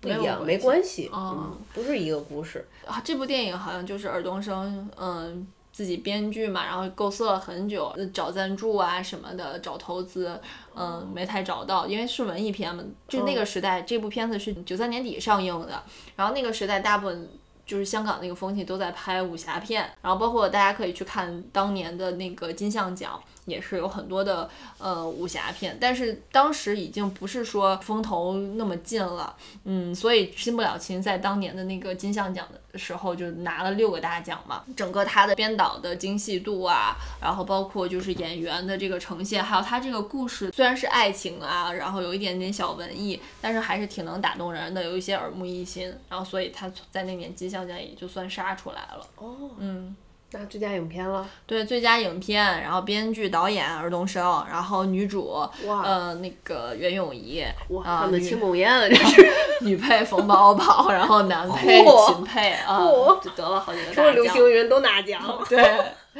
[0.00, 1.10] 不一样，没关系。
[1.12, 2.66] 哦嗯，不是一个故事。
[2.86, 10.40] 啊，这部电影好像就是尔冬升，嗯，自己编剧嘛，然后构思了很久，呃找赞助啊什么的，找投资，
[10.74, 15.82] 嗯，没太找到，因为是文艺片嘛，就那个时代，这部片子是九三年底上映的，
[16.16, 17.28] 然后那个时代大部分。
[17.66, 34.64] 就是香港那个风气都在拍武侠片，然后包括大家可以去看当年的那个金像奖，也是有很多的呃武侠片，但是当时已经不是说风头那么劲了，嗯，所以《新不了情》在当年的那个金像奖的时候就拿了六个大奖嘛。
[34.76, 45.94] 整个它的编导的精细度啊，然后包括就是演员的这个呈现，还有它这个故事虽然是爱情啊，然后有一点点小文艺，但是还是挺能打动人的，有一些耳目一新。
[46.08, 49.06] 然后所以它在那年金像奖也就算杀出来了。
[49.16, 49.94] 哦，嗯，
[50.36, 51.24] 那最佳影片了。
[51.46, 59.32] 对，最佳影片，然后编剧、导演尔冬升，然后女主呃那个袁咏仪，哇，他们的庆功宴了，这 是。
[59.60, 62.80] 女配冯宝宝，然后男配秦沛啊，
[63.22, 64.36] 就得了好几个说流大奖。
[64.36, 65.64] 星云都拿奖了，对，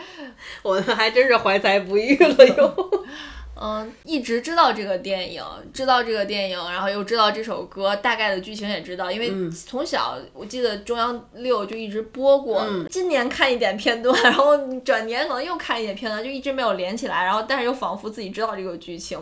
[0.62, 3.04] 我们还真是怀才不遇了又。
[3.60, 19.18] 嗯，一直知道这个电影，知道这个电影，然后又知道这首歌，大概的剧情也知道，因为嗯从小我记得中央六就一直播过，嗯 今年看一点片段，然后转年可能又看一点片段，就一直没有连起来，然后但是又仿佛自己知道这个剧情。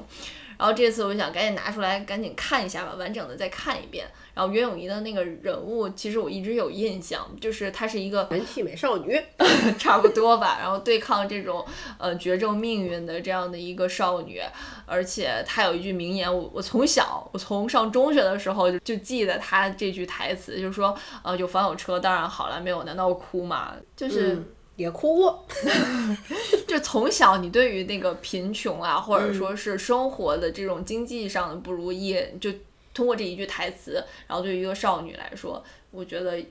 [0.59, 4.07] 然后这次我就想赶紧拿出来，赶紧看一下吧，完整的再看一遍。
[4.35, 9.21] 然后袁咏仪的那个人物，其实我一直有印象，就是她是一个人气美少女，
[9.79, 11.65] 差不多吧，然后对抗这种
[11.99, 14.41] 呃绝症命运的这样的一个少女，
[14.87, 23.75] 而且她有一句名言，我我从小我从上中学的时候就就记得她这句台词，就是说呃有房有车当然好了，没有难道哭吗？
[23.95, 25.47] 就是、嗯，也哭过。
[26.67, 32.51] 就从小你对于那个贫穷啊，或嗯者说是生活的这种经济上的不如意，就
[32.95, 36.43] 通过这一句台词，然后对于一个少女来说，我觉得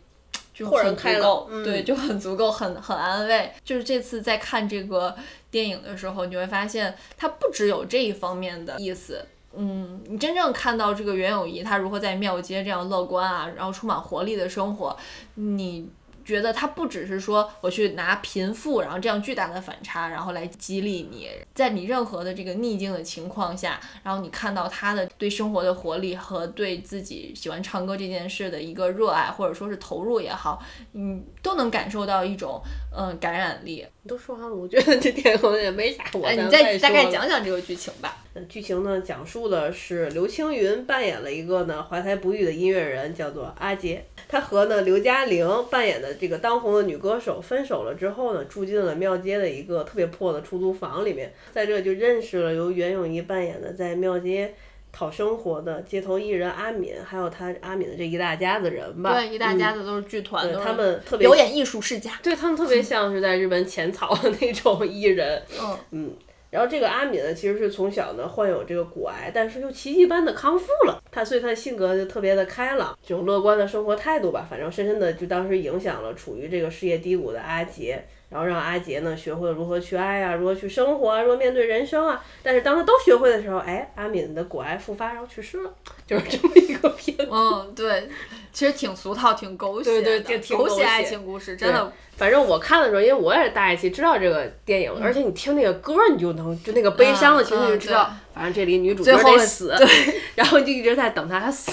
[0.53, 3.51] 就很够，嗯对，就很足够，很很安慰。
[3.63, 5.15] 就是这次在看这个
[5.49, 9.25] 电影的时候，你会发现它不只有这一方面的意思。
[9.53, 14.97] 嗯，你真正看到这个袁咏仪她如何在庙街这样乐观啊，然后充满活力的生活，
[15.35, 15.89] 你
[16.31, 30.63] 觉得他不只是说我去拿贫富，然后这样巨大的反差，然后来激励你，在你任何的这个逆境的情况下，然后你看到他的对生活的活力和对自己喜欢唱歌这件事的一个热爱，或者说是投入也好，
[30.93, 32.61] 你都能感受到一种
[32.95, 33.85] 嗯感染力。
[34.03, 38.17] 你都说完了，我觉得这电影也没啥我哎，你再大概讲讲这个剧情吧。
[38.33, 44.03] 呃剧情呢，讲述的是刘青云扮演了一个呢怀才不遇的音乐人，叫做阿杰。
[44.31, 54.53] 他和呢刘嘉玲扮演的这个当红的女歌手分手了之后呢，住进了庙街的一个特别破的出租房里面，在这就认识了由袁咏仪扮演的在庙街。
[54.93, 62.11] 讨生活的街头艺人阿敏，还有他阿敏的这一大家子人吧，对，一大嗯家子都是剧团，他们特别表演艺术世家。
[62.21, 66.13] 对他们特别像是在日本浅草的那种艺人，嗯嗯，
[66.51, 71.01] 然后这个阿敏呢，其实是从小呢患有这个骨癌，但是又奇迹般的康复了。
[71.11, 78.05] 她所以她的性格就特别的开朗，这种乐观的生活态度吧，反正深深的就当时影响了处于这个事业低谷的阿杰。
[78.29, 82.23] 然后让阿杰呢学会了如何去爱啊，如何去生活啊，如何面对人生啊。
[82.41, 85.73] 但是当他都学会的时候，哎，阿敏的骨癌复发，然后去世了，
[86.07, 87.27] 就是这么一个片子。
[87.29, 88.07] 嗯，对，
[88.51, 91.91] 其实挺俗套，挺狗血的，对对挺狗狗血爱情故事，真的。
[92.17, 99.75] 反正我看的时候，因为我也是大爱期知道这个电影，而且你听那个歌，你就能就那个悲伤的情绪嗯就知道，对反正这里女主角最后得死，
[100.35, 101.71] 然后就一直在等她她死，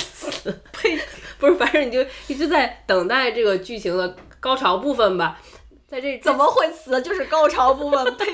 [0.72, 0.98] 呸，
[1.38, 5.38] 不是，反正你就一直在等待这个剧情的高潮部分吧，
[5.86, 7.02] 在这怎么会死？
[7.02, 8.26] 就是高潮部分， 呸！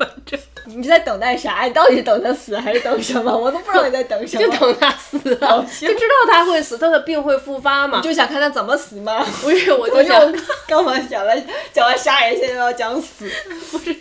[0.00, 1.64] 反 正你在等待啥？
[1.64, 3.30] 你到底是等他死还是等什么？
[3.36, 4.42] 我都不知道你在等什么。
[4.48, 9.22] 就等他死啊， 就知道他会死，他的病会复发嘛，就想看他怎么死吗？
[9.42, 11.34] 不是，我我就想就，刚完讲了
[11.72, 13.28] 讲完杀人，现在要讲死。
[13.70, 13.94] 不是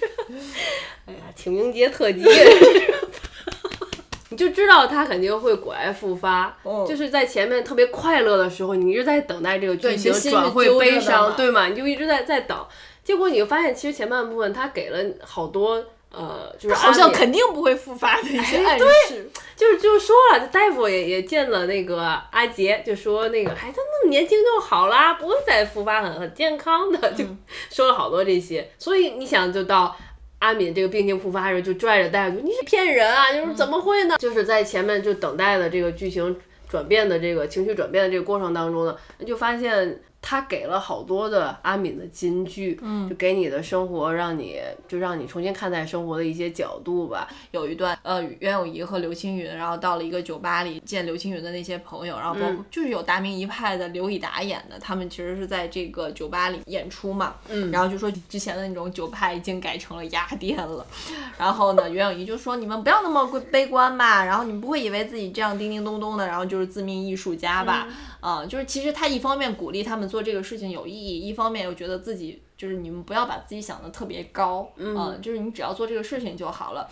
[1.06, 2.24] 哎呀，清明节特辑。
[4.32, 11.66] 你就知道他肯定会果癌复发，哦就是在前面特别快乐的时候，你一直在等待这个剧情转会悲伤，对吗？
[11.68, 12.56] 你就一直在在等，
[13.10, 19.28] 结果你就发现其实前半部分他给了好多呃，就是好像肯定不会复发的一些暗示。
[19.56, 27.26] 就是就说了，大夫也也见了那个阿杰，就说那个，哎，他那么年轻就好啦，不会再复发，很很健康的，就
[27.72, 28.70] 说了好多这些。
[28.78, 29.98] 所以你想，就到
[30.38, 34.18] 阿敏这个病情复发的时候，就拽着大夫，你是骗人啊，就是怎么会呢？
[34.20, 38.96] 就是在前面就等待的这个剧情转变的这个情绪转变的这个过程当中呢，
[39.26, 40.00] 就发现。
[40.22, 47.28] 他给了好多的阿敏的金句，嗯，就给你的生活，让你就让你重新看待生活的一些角度吧。
[47.52, 60.86] 有一段，呃，袁咏仪和刘青云，然后到了一个酒吧里见刘青云的那些朋友，然后包括、就是有达明一派的刘以达演的，他们其实是在这个酒吧里演出嘛，嗯，然后就说之前的那种酒吧已经改成了鸭店了，
[61.38, 67.88] 然后呢，袁咏仪就说你们不要那么悲观吧，然后你们不会以为自己这样叮叮咚咚的，然后就是自命艺术家吧，
[68.20, 76.90] 啊、就是其实他一方面鼓励他们做这个事情有意义，一方面又觉得自己就是你们不要把自己想的特别高，嗯、就是你只要做这个事情就好了。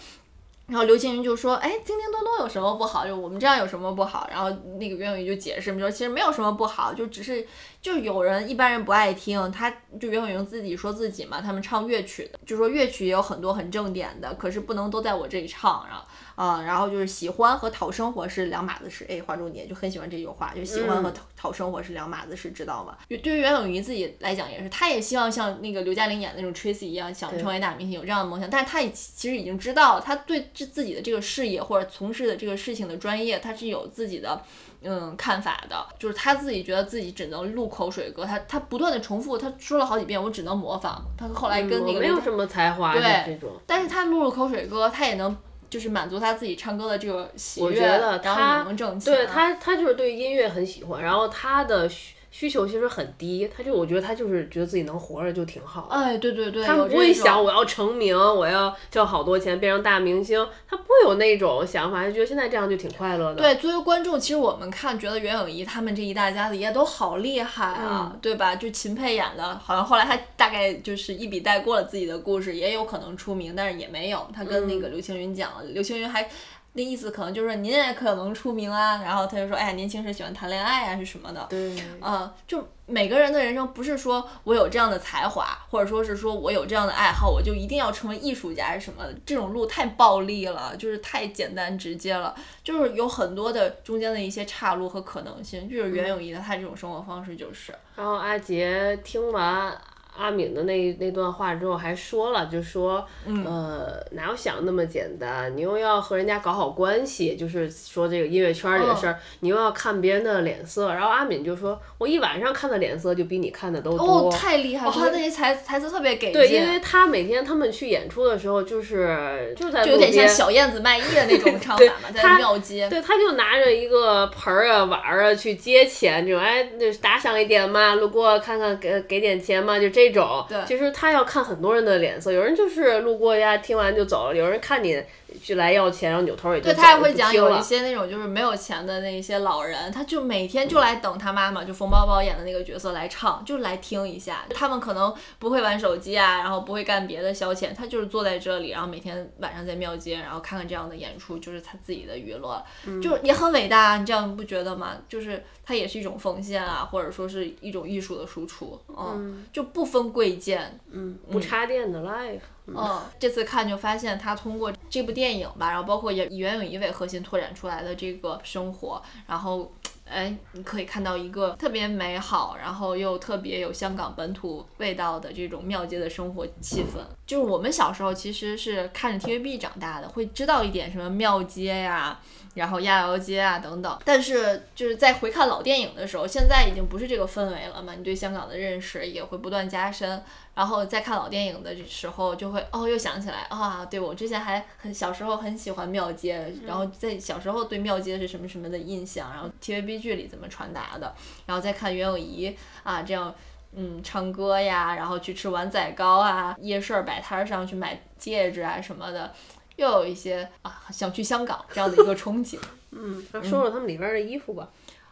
[0.68, 3.08] 然后刘青云就说：“哎，叮叮咚咚有什么不好？
[3.08, 7.48] 就我们这样有什么不好？”然后那个袁咏仪就解释说：“其实没有什么不好，就只是
[7.82, 16.04] 就有人一般人不爱听，他就袁咏仪自己说自己嘛，他们唱乐曲的，就说乐曲也有很多很正点的，可是不能都在我这里唱，然后
[16.38, 19.06] 啊、然后就是喜欢和讨生活是两码子事。
[19.10, 22.96] 哎，划重点，就很喜欢这句话，就喜欢和讨讨生活是两码子事，知道吗？
[23.10, 34.40] 对于袁咏仪自己来讲也是，她也希望像那个刘嘉玲演的那种 Tracy 一样，想成为大明星，有这样的梦想，但是她也其实已经知道，她对自自己的这个事业或者从事的这个事情的专业，她是有自己的。
[34.84, 41.04] 嗯，看法的，就是她自己觉得自己只能录口水歌，她她不断的重复，她说了好几遍，我只能模仿。
[41.18, 43.40] 她后来跟那个嗯没有什么才华对。
[43.66, 45.36] 但是他录了口水歌，他也能
[45.70, 49.14] 就是满足他自己唱歌的这个喜悦，我觉得然后他也能挣钱。
[49.14, 55.96] 对他，他就是对音乐很喜欢，然后他的需需求其实很低，他就我觉得他就是觉得自己能活着就挺好的。
[55.96, 63.42] 哎，对对对，他不会想我要成名，我要挣好多钱，变成大明星，他不会有那种想法，就觉得现在这样就挺快乐的。
[63.42, 68.56] 对，作为观众，其实我们看觉得袁咏仪他们这一大家子也都好厉害啊，嗯对吧？
[68.56, 74.28] 就秦沛演的，好像后来他大概就是一笔带过了自己的故事，也有可能出名，但是也没有。
[74.32, 76.30] 他跟嗯那个刘青云讲了，刘青云还。
[76.78, 79.02] 那意思可能就是您也可能出名啊。
[79.04, 81.46] 然后他就说，哎呀，年轻时喜欢谈恋爱啊，是什么的？
[81.50, 89.14] 对，嗯，就每个人的人生不是说我有这样的才华，或者说是说我有这样的爱好，我就一定要成为艺术家是什么的？
[89.26, 95.68] 这种路太暴力了，就是太简单直接了，就是有很多的中间的一些岔路和可能性。
[95.68, 97.74] 就是袁咏仪的他这种生活方式就是。
[97.96, 99.76] 然后阿杰听完
[100.18, 105.56] 阿敏的那那段话之后，还说了，就说，嗯呃，哪有想那么简单？
[105.56, 110.90] 你又要和人家搞好关系，就是说这个音乐圈里的事儿，你又要看别人的脸色。
[110.94, 114.28] 然后阿敏就说，我一晚上看的脸色就比你看的都多。
[114.28, 114.92] 哦，太厉害了！
[114.92, 122.90] 他那些台台词特别给力，对，因为他每天他们去演出的时候，就是就在就有点像小燕子卖艺的那种唱法嘛， 在他庙街。
[122.90, 130.46] 对，他就拿着一个盆儿啊、碗儿啊去接钱，这种哎，那打赏一点嘛，路过看看给给点钱嘛，就这种。
[130.48, 135.02] 对其实他要看很多人的脸色，有人就是路过呀，听完就走了；有人看你
[135.42, 144.46] 去来要钱，然后扭头也就对走了他也会讲有一些那种就是没有钱的那一些老人，他就每天就来等他妈妈，就冯宝宝演的那个角色来唱，就来听一下。
[144.50, 154.98] 他们可能不会玩手机啊，然后不会干别的消遣，他就是坐在这里，然后每天晚上在庙街，然后看看这样的演出，就是他自己的娱乐，嗯就是也很伟大啊，你这样不觉得吗？
[155.10, 162.40] 就是他也是一种奉献啊，或者说是一种艺术的输出，嗯，就不分贵贱，嗯，不插电的 life。
[162.68, 169.72] 嗯，这次看就发现他通过这部电影吧，然后包括也以袁咏仪为核心拓展出来的这个生活，然后，
[170.06, 177.00] 哎，你可以看到一个特别美好，然后又特别有香港本土味道的这种庙街的生活气氛。
[177.26, 182.20] 就是我们小时候其实是看着 TVB 长大的，会知道一点什么庙街呀。
[182.58, 190.22] 然后亚窑街啊等等，但是就是在回看老电影的时候，现在已经不是这个氛围了嘛，你对香港的认识也会不断加深。
[190.56, 201.14] 然后在看老电影的时候，就会哦又想起来啊，对我之前还很小时候很喜欢庙街，然后在小时候对庙街是什么什么的印象，然后 TVB 剧里怎么传达的，
[201.46, 203.34] 然后再看袁咏仪啊这样。
[203.74, 209.32] 嗯，唱歌呀，然后去吃碗仔糕啊，夜市摆摊上去买戒指啊什么的，
[209.78, 212.60] 又有一些啊想去香港这样的一个憧憬。
[212.92, 214.68] 嗯，那说说他们里边的衣服吧。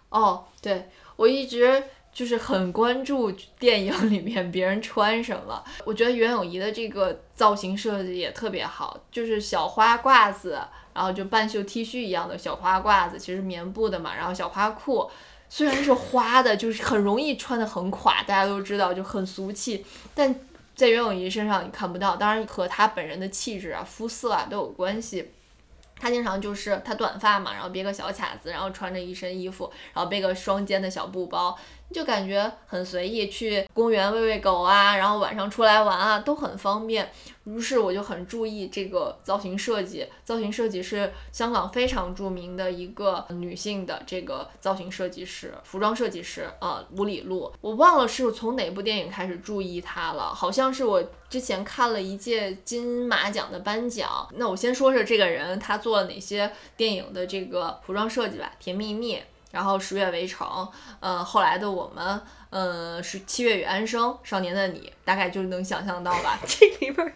[0.10, 5.64] 哦，对我一直就是很关注电影里面别人穿什么。
[5.84, 10.60] 我觉得袁咏仪的这个造型设计也特别好，就是小花褂子，
[10.94, 15.10] 然后就半袖 T 恤一样的小花褂子，其实棉布的嘛，然后小花裤。
[15.48, 19.86] 虽然是花的，就是很容易穿的很垮，大家都知道就很俗气，
[20.16, 20.34] 但
[20.76, 25.32] 在袁咏仪身上你看不到，当然和她本人的气质啊、肤色啊都有关系。
[25.98, 31.58] 她经常就是她短发嘛，然后别个小卡子，然后穿着一身衣服，然后背个双肩的小布包，
[31.92, 37.10] 就感觉很随意，去公园喂喂狗啊，然后晚上出来玩啊，都很方便。
[37.46, 47.52] 于是我就很注意这个造型设计，造型设计是香港非常著名的一个女性的这个造型设计师、服装设计师，呃，吴里璐。
[47.62, 54.28] 我忘了是从哪部电影开始注意她了，好像是我之前看了一届金马奖的颁奖。
[54.34, 59.18] 那我先说说这个人，他做了哪些电影的这个服装设计吧，《甜蜜蜜》。
[59.56, 60.68] 然后十月围城，
[61.00, 66.38] 呃，后来的我们，呃，是七月与安生，少年的你，大概就能想象到吧。
[66.46, 67.14] 这里边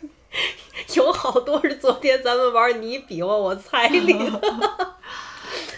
[0.95, 4.41] 有好多是昨天咱们玩你比划我猜里的。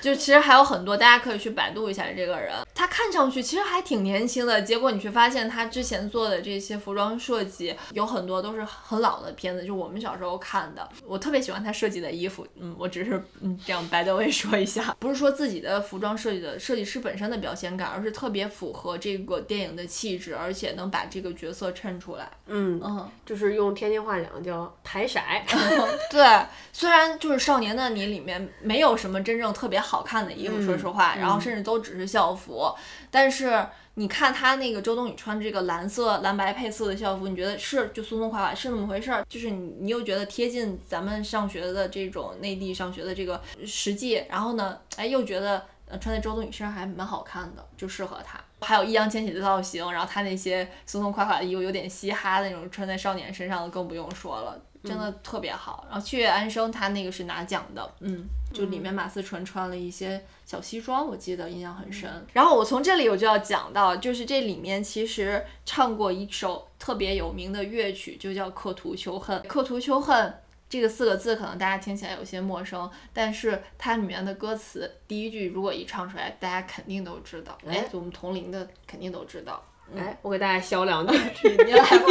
[0.01, 2.53] 就其实还有很多，大家可以去百度一下这个人。
[2.73, 10.89] 他看上去其实还挺年轻的，结果你却发现他之前做的这些服装设计有很多都是很老的片子，就我们小时候看的。
[11.05, 22.27] 我特别喜欢他设计的衣服，嗯，我只是嗯这样白的位说一下，不是说自己的服装设计的设计师本身的表现感，而是特别符合这个电影的气质，而且能把这个角色衬出来。
[22.47, 25.19] 嗯嗯，就是用天津话讲叫排色。
[26.09, 32.73] 对，虽然就是《少年的你》里面没有什么真正特别好看的衣服，嗯说实话，然后嗯甚至都只是校服，
[33.11, 45.63] 但是你看他那个周冬雨穿这个蓝色蓝白配色的校服，你觉得是就松松垮垮是那么回事儿，就是你你又觉得贴近咱们上学的这种内地上学的这个实际，然后呢，哎又觉得。
[45.91, 48.39] 呃，穿在周冬雨身上还蛮好看的，就适合她。
[48.61, 55.85] 还有易烊千玺的造型，然后他那些松松垮垮的衣服，有点嘻哈的那种，穿在少年身上的更不用说了，真的特别好。
[55.89, 62.09] 然后七月安生他那个是拿奖的，嗯，就里面马思纯穿了一些小西装，我记得印象很深。
[62.33, 69.39] 然后我从这里我就要讲到，就是这里面其实唱过一首特别有名的乐曲，就叫《刻图秋恨》。
[69.47, 70.27] 《刻图秋恨》。
[70.71, 77.57] 这个四个字可能大家听起来有些陌生，但是它里面的歌词第一句如果一唱出来，大家肯定都知道。
[77.67, 79.61] 哎，我们同龄的肯定都知道。
[79.97, 81.49] 哎，我给大家消两句。
[81.65, 82.05] 你来吧。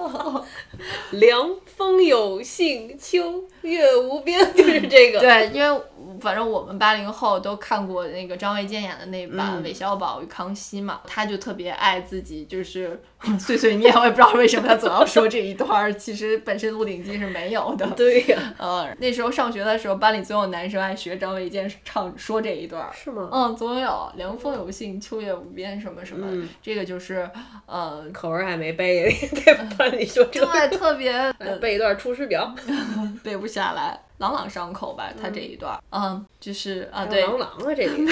[1.10, 5.20] 凉风有信，秋月无边，就是这个。
[5.20, 5.80] 对，因为
[6.20, 13.00] 反正我们八零后都看过那个张卫健演的那版嗯《韦小宝与康熙》嘛，他就特别爱自己，就是
[13.38, 17.86] 碎碎念，我也不知道为什么他总要说这一段儿，其实本身《鹿鼎记》是没有的。
[17.96, 22.90] 对呀、 嗯，那时候上学的时候，班里总有男生爱学张卫健唱说这一段儿。
[22.92, 23.28] 是吗？
[23.32, 27.28] 嗯，总有凉风有幸，秋月无边，什么什么，嗯这个就是，
[27.66, 29.10] 呃，口文还没背，
[29.44, 32.54] 在班里说这对，特别来背一段《出师表》
[33.22, 38.06] 背不下来，朗朗上口吧，他这一段儿，嗯，就是啊，对，有郎朗啊，这里。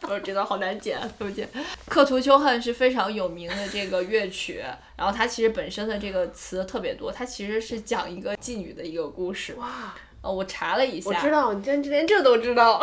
[0.00, 1.42] 不是这段好难剪，对不起。
[1.86, 4.64] 《刻图秋恨》是非常有名的这个乐曲，
[4.96, 9.54] 然后它其实本身的这个词特别多，它其实是讲一个妓女的一个故事。
[9.56, 12.80] 哇，呃，我查了一下，我知道，你竟然连这都知道。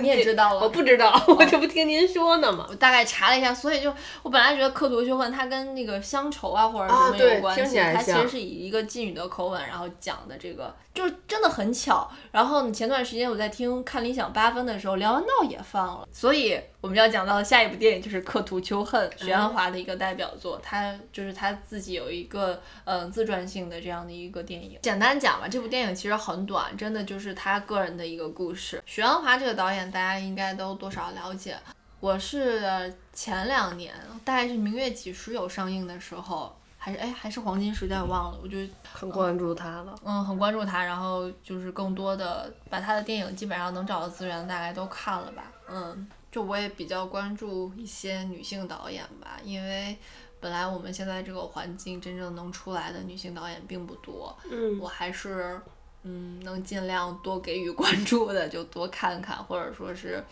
[0.00, 2.66] 你也知道了，我不知道， 我这不听您说呢吗？
[2.68, 12.10] 我大概查了一下，所以就我本来觉得《刻图修恨》它跟那个乡愁啊或者什么有关系，听起来它其实是以一个妓女的口吻，然后讲的这个，就是真的很巧。
[12.30, 24.78] 然后前段时间我在听看《理想八分》的时候，梁文道也放了，所以我们要讲到的下一部电影就是《刻图秋恨》，徐安华的一个代表作，他就是他自己有一个呃自传性的这样的一个电影。
[24.82, 28.82] 简单讲吧，这部电影其实很短，真的就是他个人的一个故事。
[28.84, 31.56] 徐安华这个导演大家应该都多少了解。
[32.00, 38.58] 我是前两年，大概是《明月几时有》上映的时候，还是哎还是黄金时代，我忘了，我就
[38.92, 39.94] 很关注他了。
[40.04, 49.96] 嗯很关注他，然后就是更多的把他的电影基本上能找到资源大概都看了吧，嗯，就我也比较关注一些女性导演吧，因为
[50.40, 55.60] 本来我们现在这个环境真正能出来的女性导演并不多，嗯我还是
[56.02, 60.24] 嗯能尽量多给予关注的就多看看，或者说是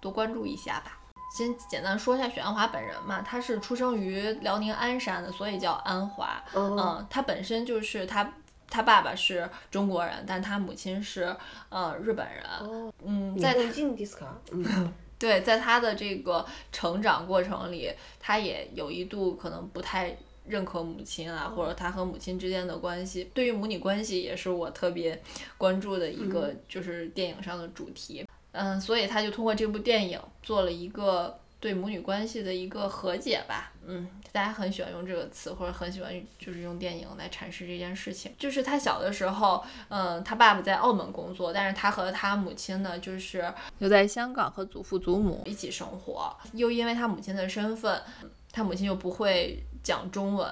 [0.00, 0.98] 多关注一下吧。
[1.32, 6.42] 先简单说一下许鞍华本人嘛，他是出生于辽宁鞍山的，所以叫安华。
[6.54, 8.32] 哦，嗯，他本身就是他
[8.68, 11.36] 他爸爸是中国人，但他母亲是
[11.68, 12.44] 呃日本人。
[12.58, 14.26] 哦，嗯，在你更近迪斯卡。
[14.50, 20.16] 嗯 对，在他的这个成长过程里，他也有一度可能不太
[20.48, 23.30] 认可母亲啊，或者他和母亲之间的关系。
[23.34, 25.22] 对于母女关系，也是我特别
[25.58, 28.26] 关注的一个就是电影上的主题。
[28.52, 33.70] 嗯，所以他就通过这部电影做了一个对母女关系的一个和解吧。
[33.86, 38.32] 嗯，大家很喜欢用这个词，或者很喜欢就是用电影来阐释这件事情。
[38.38, 46.34] 就是他小的时候，嗯，他爸爸在澳门工作，但是他和他母亲呢，就是留在香港和祖父祖母一起生活。
[46.54, 48.02] 又因为他母亲的身份，
[48.50, 50.48] 他母亲又不会讲中文，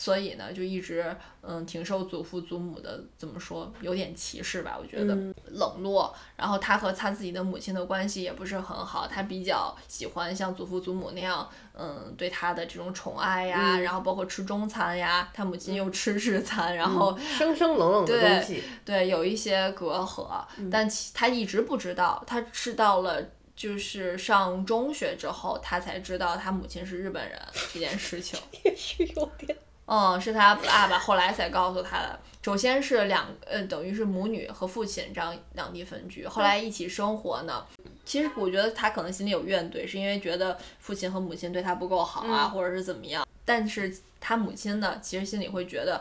[0.00, 6.16] 所以呢，就一直嗯挺受祖父祖母的怎么说，有点歧视吧，我觉得、嗯冷落。
[6.36, 18.62] 然后他和他自己的母亲的关系也不是很好，他比较喜欢像祖父祖母那样，嗯，对他的这种宠爱呀，嗯然后包括吃中餐呀，他母亲又吃日餐，然后生生冷冷的对东西。
[18.86, 23.22] 对，有一些隔阂，但其他一直不知道，他是到了
[23.54, 27.38] 就是上中学之后，他才知道他母亲是日本人
[27.74, 28.40] 这件事情。
[28.64, 29.54] 也许有点。
[29.92, 32.20] 嗯，是他爸爸后来才告诉他的。
[32.42, 37.66] 首先是两呃，等于是母女和父亲这样两地分居，后来一起生活呢。
[38.04, 43.26] 其实我觉得他可能心里有怨怼，是因为觉得父亲和母亲对他不够好啊，嗯或者是怎么样。
[43.44, 46.00] 但是他母亲呢，其实心里会觉得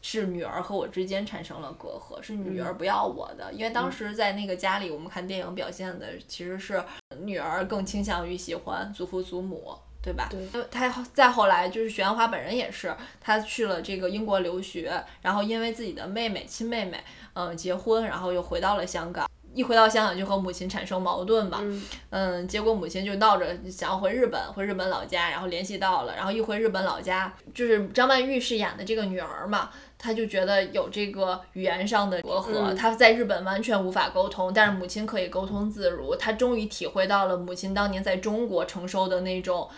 [0.00, 3.52] 是女儿和我之间产生了隔阂，是女儿不要我的。
[3.52, 6.82] 因为当时在那个家里，我们看电影表现的其实是
[7.18, 9.76] 女儿更倾向于喜欢祖父祖母。
[10.08, 10.28] 对吧？
[10.30, 14.92] 对他再后来就是许鞍华本人也是，他去了这个英国留学，
[15.22, 17.02] 然后因为自己的妹妹亲妹妹，
[17.34, 19.28] 嗯、结婚，然后又回到了香港。
[19.54, 39.68] 一回到香港就和母亲产生矛盾吧，嗯嗯，结果母亲就闹着想要回日本，回日本老家，然后联系到了，然后一回日本老家，就是张曼玉饰演的这个女儿嘛，她就觉得有这个语言上的隔阂，嗯她在日本完全无法沟通，但是母亲可以沟通自如，她终于体会到了母亲当年在中国承受的那种。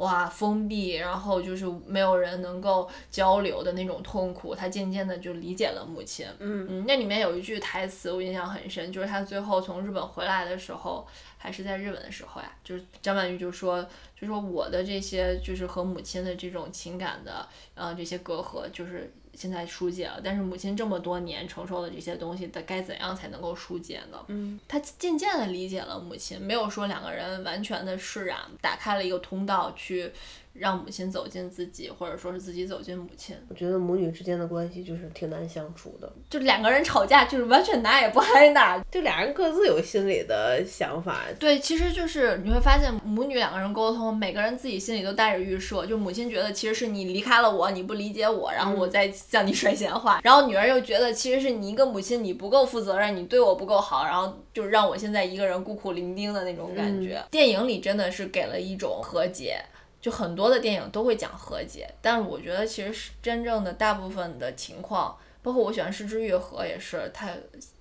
[0.00, 6.26] 哇，封闭，然后就是没有人能够交流的那种痛苦，他渐渐的就理解了母亲。
[6.38, 13.86] 嗯嗯，那里面有一句台词我印象很深，就是他最后从日本回来的时候，还是在日本的时候呀，就是张曼玉就说，
[14.18, 24.22] 就说我的这些就是和母亲的这种情感的，呃，这些隔阂，就是现在疏解了，但是母亲这么多年承受的这些东西，的该怎样才能够疏解呢？
[24.28, 30.12] 嗯他渐渐的理解了母亲，没有说两个人完全的释然，打开了一个通道去
[30.60, 33.34] 让母亲走进自己，或者说是自己走进母亲。
[33.48, 38.78] 我觉得母女之间的关系就是挺难相处的，就两个人吵架，就是完全哪也不挨哪。
[38.90, 41.22] 就俩人各自有心里的想法。
[41.38, 45.86] 对，其实就是你会发现母女两个人沟通，每个人自己心里都带着预设。
[45.86, 50.20] 就母亲觉得其实是你离开了我，你不理解我，然后我再向你甩闲话。
[50.22, 57.24] 然后女儿又觉得其实是你一个母亲，你不够负责任，你对我不够好，然后就让我现在一个人孤苦伶仃的那种感觉。
[57.30, 59.56] 电影里真的是给了一种和解。
[60.00, 67.28] 就很多的电影都会讲和解，但是我觉得其实是真正的大部分的情况，包括我喜欢《失之愈合》也是，他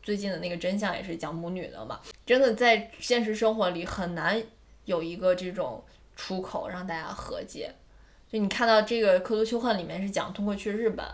[0.04, 2.00] 最近的那个真相也是讲母女的嘛。
[2.26, 4.42] 真的在现实生活里很难
[4.86, 5.84] 有一个这种
[6.16, 7.74] 出口让大家和解。
[8.32, 11.06] 就你看到这个《刻度秋恨》里面是讲通过去日本。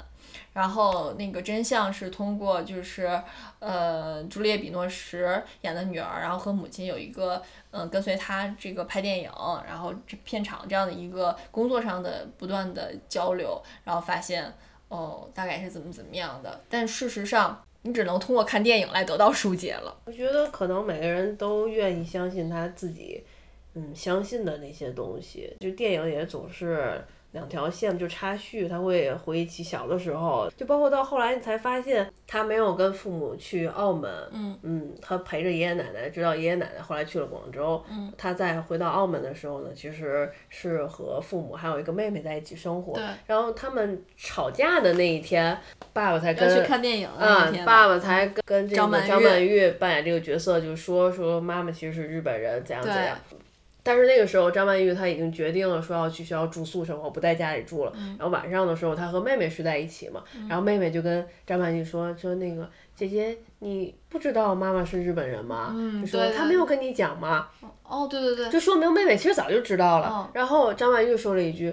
[0.53, 3.21] 然后那个真相是通过就是，
[3.59, 9.31] 呃，朱丽叶·比诺什演的女儿，然后和母亲有一个，嗯，跟随她这个拍电影，
[9.67, 14.53] 然后这片场这样的一个工作上的不断的交流，然后发现，
[14.87, 16.61] 哦，大概是怎么怎么样的。
[16.69, 19.95] 但事实上，你只能通过看电影来得到疏解了。
[20.05, 23.23] 我觉得可能每个人都愿意相信他自己，
[23.73, 25.55] 嗯，相信的那些东西。
[25.59, 27.03] 就电影也总是。
[27.35, 34.57] 两条线就插叙，他会回忆起小的时候，就包括到后来你才发现他没有跟父母去澳门，嗯。
[34.63, 45.55] 嗯，他陪着爷爷奶奶，直到爷爷奶奶后来去了广州，嗯，他再回到澳门的时候呢，其实是和父母还有一个妹妹在一起生活，对，然后他们吵架的那一天，
[45.91, 53.17] 爸爸才跟去看电影啊，爸爸才跟跟这个张曼玉扮演这个角色，就说说妈妈其实是日本人，怎样怎样。
[53.87, 57.93] 但是那个时候，张曼玉她已经决定了说要去学校住宿生活，不在家里住了。
[58.17, 60.23] 然后晚上的时候，她和妹妹睡在一起嘛。
[60.49, 65.75] 然后妹妹就跟张曼玉说：“说那个姐姐，你不知道妈妈是日本人吗？
[66.01, 67.47] 就说她没有跟你讲吗？”
[67.87, 68.49] 哦，对对对。
[68.49, 70.31] 就说明妹妹其实早就知道了。
[70.33, 71.71] 然后张曼玉说了一句：“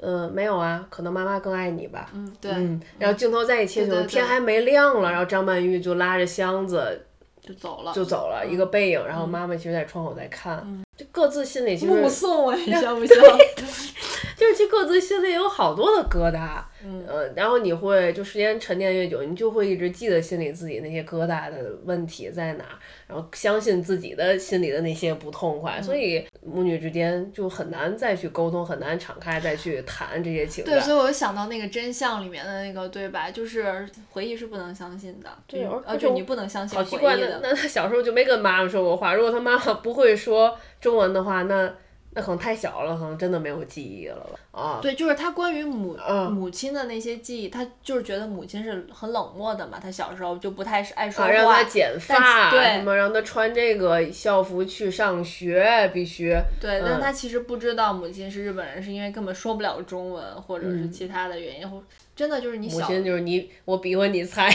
[0.00, 2.52] 嗯，没有啊，可能妈妈更爱你吧。”嗯，对。
[2.52, 2.80] 嗯。
[3.00, 7.04] 然后镜头再一切，就天还没亮了，然后张曼玉就拉着箱子
[7.40, 9.04] 就走了，就走了一个背影。
[9.04, 10.58] 然后妈妈其实，在窗口在看。
[10.58, 10.87] 就
[11.18, 13.16] 各自心里其实目送哎，像不像？
[14.38, 22.64] 就是其实各自心里有好多的疙瘩，嗯，然后你会就时间沉淀越久，你就会一直记得心里自己那些疙瘩的问题在哪，
[23.08, 30.74] 然后相信自己的心里的那些不痛快，所以母女之间就很难再去沟通，很难敞开再去谈这些情感。
[30.74, 40.56] 对，所以我就想到那个真相里面的那个对白，就是回忆是不能相信的，对，而且你不能相信好奇怪，那那他小时候就没跟妈妈说过话，如果他妈妈不会说。
[40.80, 41.74] 中文的话，那
[42.18, 44.60] 那可能太小了，可能真的没有记忆了吧？
[44.60, 45.96] 啊，对，就是他关于母
[46.32, 49.78] 母亲的那些记忆，他就是觉得母亲是很冷漠的嘛。
[49.80, 56.36] 他小时候就不太爱说话，让他剪发，对，什么让他穿这个校服去上学，必须。
[56.60, 61.80] 对，但他其实不知道母亲是日本人，是因为根本说不了中文，或者是其他的原因，或
[62.16, 64.52] 真的就是你母亲就是你，我比划你猜，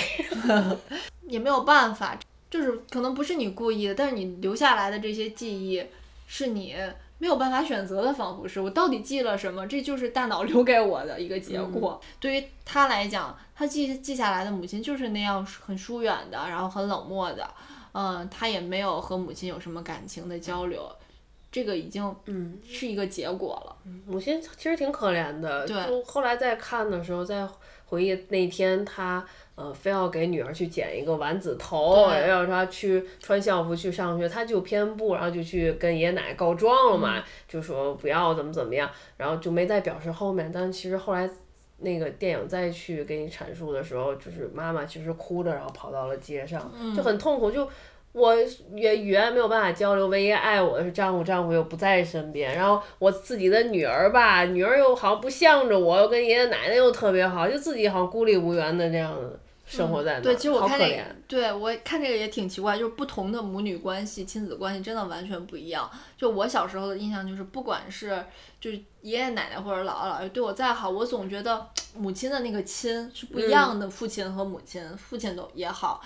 [1.30, 5.82] 也没有办法，就是可能不是你故意的，但是你留下来的这些记忆。
[6.26, 6.74] 是你
[7.24, 9.66] 没有办法选择的，仿佛是我到底记了什么？
[9.66, 12.02] 这就是大脑留给我的一个结果。
[12.20, 17.50] 对于他来讲，他记记下来的母亲就是那样很疏远的，然后很冷漠的。
[17.94, 20.86] 嗯，他也没有和母亲有什么感情的交流，
[21.50, 23.74] 这个已经嗯是一个结果了。
[24.06, 25.66] 母亲其实挺可怜的。
[25.66, 25.88] 对。
[25.88, 27.48] 就后来再看的时候，在
[27.86, 29.26] 回忆那天他。
[29.56, 40.52] 呃，非要给女儿去剪一个丸子头，要她去穿校服去上学，她就偏不，然后就去跟爷爷奶奶告状了嘛，就说不要怎么怎么样，然后就没再表示后面。
[40.52, 41.30] 但其实后来
[41.78, 47.52] 那个电影再去给你阐述的时候，就是妈妈其实哭着，然后跑到了街上，就很痛苦。
[47.52, 47.70] 就
[48.14, 48.36] 我
[48.74, 59.40] 语语言没有办法交流，唯一爱我的是丈夫，丈夫又不在身边，然后我自己的女儿吧，女儿又好像不向着我，又跟爷爷奶奶又特别好，就自己好像孤立无援的这样子。
[59.66, 65.90] 生活在对，其实我看这个，对我看这个也挺奇怪，就是不同的母女关系、亲子关系真的完全不一样。
[66.18, 68.24] 就我小时候的印象就是，不管是
[68.60, 73.90] 就是爷爷奶奶或者姥姥姥爷对我再好，我总觉得 母亲的那个亲是不一样的。
[73.90, 76.02] 父亲和母亲，父亲都也好。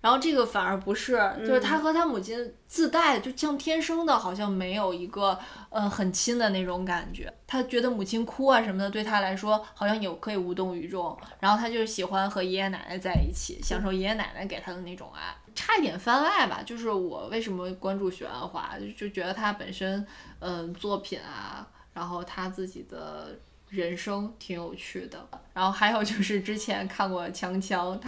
[0.00, 5.38] 然后这个反而不是，就是他和他母亲自带，就像天生的，好像没有一个
[5.68, 7.30] 呃很亲的那种感觉。
[7.46, 11.14] 他觉得母亲哭啊什么的，对他来说好像有可以无动于衷。
[11.38, 15.36] 然后他就喜欢和爷爷奶奶在一起，享受爷爷奶奶给他的那种爱。
[15.54, 20.06] 差一点番外吧，就是我为什么关注许鞍华，就觉得他本身
[20.38, 23.38] 嗯作品啊，然后他自己的
[23.70, 25.18] 人生挺有趣的。
[25.52, 27.98] 然后还有就是之前看过锵锵，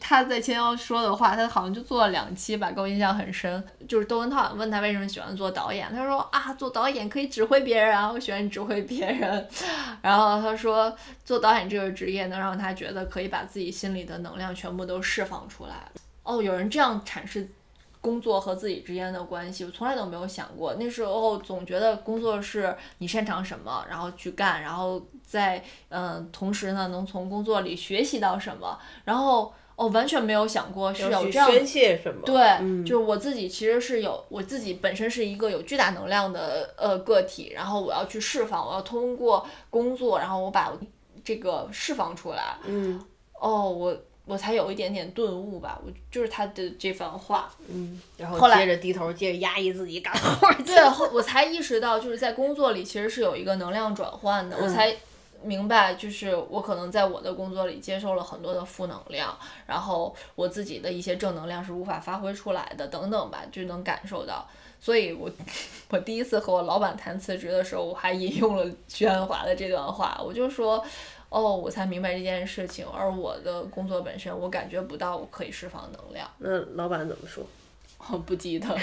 [0.00, 3.62] 他在锵锵说的话，他好像就做了两期吧，给我印象很深。
[3.88, 9.48] 就是窦文涛问他为什么喜欢做导演，他说啊，做导演可以指挥别人啊，我喜欢指挥别人。
[10.02, 10.94] 然后他说
[11.24, 15.74] 做导演这个职业能让他觉得可以把自己心里的能量全部都释放出来。
[16.24, 17.48] 哦，有人这样阐释。
[18.02, 20.74] 工作和自己之间的关系，我从来都没有想过。
[20.74, 28.76] 那时候总觉得工作是你擅长什么，然后去干，然后在嗯，同时呢，能从工作里学习到什么。
[29.04, 32.22] 然后哦，完全没有想过是有这样宣泄什么。
[32.26, 40.72] 对，就是我自己其实是有我自己本身是一个有巨大能量的呃个体，然后我要去释放，我要通过工作，然后我把
[41.22, 42.56] 这个释放出来。
[42.66, 43.00] 嗯。
[43.40, 43.96] 哦，我。
[44.24, 50.48] 我才有一点点顿悟吧，我就是他的这番话，嗯，然后接着低头，接着压抑自己干活。
[50.64, 54.96] 对，后我才意识到，就是在工作里其实是有一个能量转换的，我才
[55.42, 64.48] 明白，就是我可能在我的工作里接受了很多的负能量，然后我自己的一些正能量是无法发挥出来的，等等吧，就能感受到。
[64.80, 65.28] 所以我
[65.90, 70.84] 我第一次和我老板谈辞职的时候，我还引用了徐安华的这段话，我就说。
[71.32, 76.30] 哦，我才明白这件事情，而我的工作本身，我感觉不到我可以释放能量。
[76.38, 77.44] 那老板怎么说？
[78.10, 78.80] 我不记得了，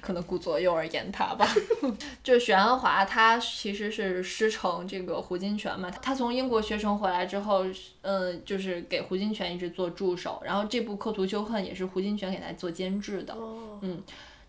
[0.00, 1.44] 可能顾左右而言他吧。
[2.22, 5.90] 就许鞍华，他其实是师承这个胡金铨嘛。
[5.90, 7.64] 他从英国学成回来之后，
[8.02, 10.40] 嗯，就是给胡金铨一直做助手。
[10.44, 13.36] 然后这部《刻图秋恨》也是胡金铨给他做监制的。
[13.80, 14.00] 嗯。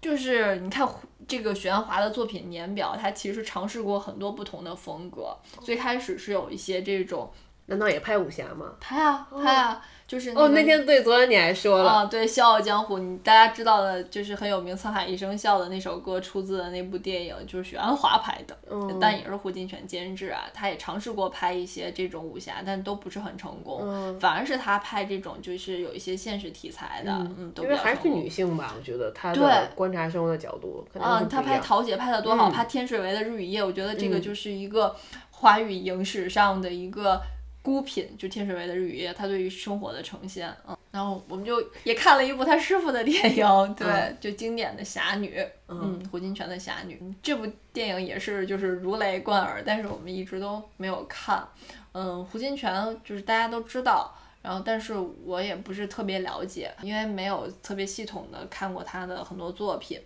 [0.04, 0.86] 就是你看
[1.26, 5.36] 这个许鞍华的作品年表，他其实尝试过很多不同的风格。
[5.62, 7.32] 最开始是有一些这种，
[7.68, 8.74] 难道也拍武侠吗？
[8.82, 9.82] 拍啊，拍啊。
[10.14, 18.56] 就是哦，那天对，昨天你还说了啊，对《笑傲江湖》，你大家知道的，就是很有名《沧海一声笑》的那首歌，出自的那部电影，就是许鞍华拍的，
[19.02, 20.44] 但也是胡金铨监制啊。
[20.54, 34.96] 他也尝试过拍一些这种武侠，但都不是很成功，反而是他拍这种就是有一些现实题材的，嗯，都比较还是女性吧，我觉得他的观察生活的角度，嗯，他拍桃姐拍的多好，拍天水围的日与夜，我觉得这个就是一个
[35.32, 37.20] 华语影史上的一个。
[37.64, 51.48] 孤品就天水围的日与夜，他对于生活的呈现，嗯，然后我们就也看了一部他师傅的电影，对，就经典的侠女，嗯，胡金铨的侠女，这部电影也是就是如雷贯耳，但是我们一直都没有看，
[51.94, 54.94] 嗯，胡金铨就是大家都知道，然后但是
[55.24, 59.98] 我也不是特别了解，因为没有特别系统的看过他的很多作品。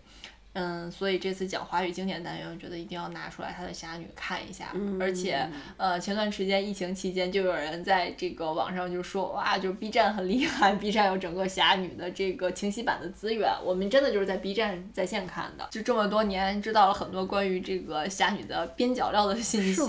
[0.60, 4.74] 嗯，所以这次讲华语经典单元，我觉得一定要拿出来他的侠女看一下。
[4.99, 5.47] 而且，
[5.78, 13.53] 呃，前段时间疫情期间，就有人在这个网上就说，哇，就 B 站很厉害，B 站有整个侠女的这个清晰版的资源。
[13.64, 19.80] 我们真的就是在 B 站在线看的，就这么多年知道了很多关于这个侠女的边角料的信息。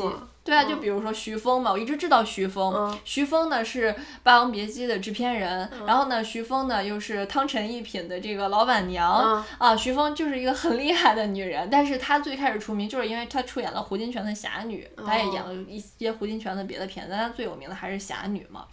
[0.48, 2.98] 对啊，就比如说徐峰嘛，我一直知道徐峰。
[3.04, 3.92] 徐峰呢是
[4.22, 9.76] 《霸王别姬》的制片人，然后呢，徐峰呢又是汤臣一品的这个老板娘啊。
[9.76, 18.64] 徐峰就是一个很厉害的女人，但是她最开始出名就是因为她出演了胡金铨的侠女，她也演了一些胡金铨的别的片子，但她最有名的还是侠女嘛。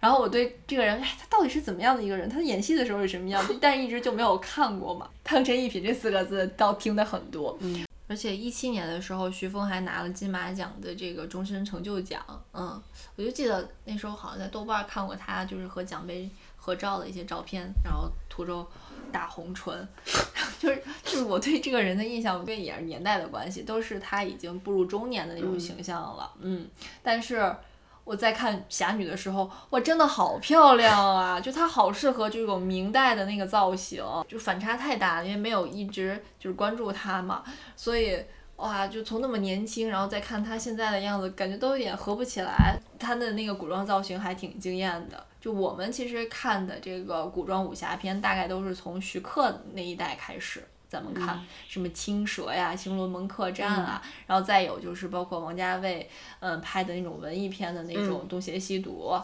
[0.00, 2.26] 然后我对这个人，哎，他到底是怎么样的一个人？
[2.26, 3.44] 他演戏的时候是什么样？
[3.60, 5.06] 但是一直就没有看过嘛。
[5.22, 7.58] 汤臣一品这四个字倒听的很多。
[8.10, 12.20] 而且一七年的时候，徐峰还拿了金马奖的这个终身成就奖。
[12.52, 12.82] 嗯，
[13.14, 18.66] 我就记得那时候好像在豆瓣看过他，就是和奖杯合照的一些照片，然后涂着
[19.12, 19.88] 大红唇，
[20.58, 26.32] 就是就是我对这个人的印象，跟也是年代的关系，都是他已经步入中年的那种形象了。
[26.40, 26.68] 嗯，
[27.04, 27.54] 但是。
[28.10, 31.38] 我在看侠女的时候，哇，真的好漂亮啊！
[31.38, 37.44] 就她好适合这种明代的那个造型，就反差太大了，因为没有一直就是关注她嘛，
[37.76, 38.20] 所以
[38.56, 42.76] 哇，就从那么年轻，然后再看她现在的样子，感觉都有点合不起来。
[42.98, 45.24] 她的那个古装造型还挺惊艳的。
[45.40, 50.64] 就我们其实看的这个古装武侠片，大概都是从徐克那一代开始。
[50.90, 56.10] 咱们看什么青蛇呀、新龙门客栈啊，然后再有就是包括王家卫
[56.40, 59.14] 嗯拍的那种文艺片的那种东邪西毒，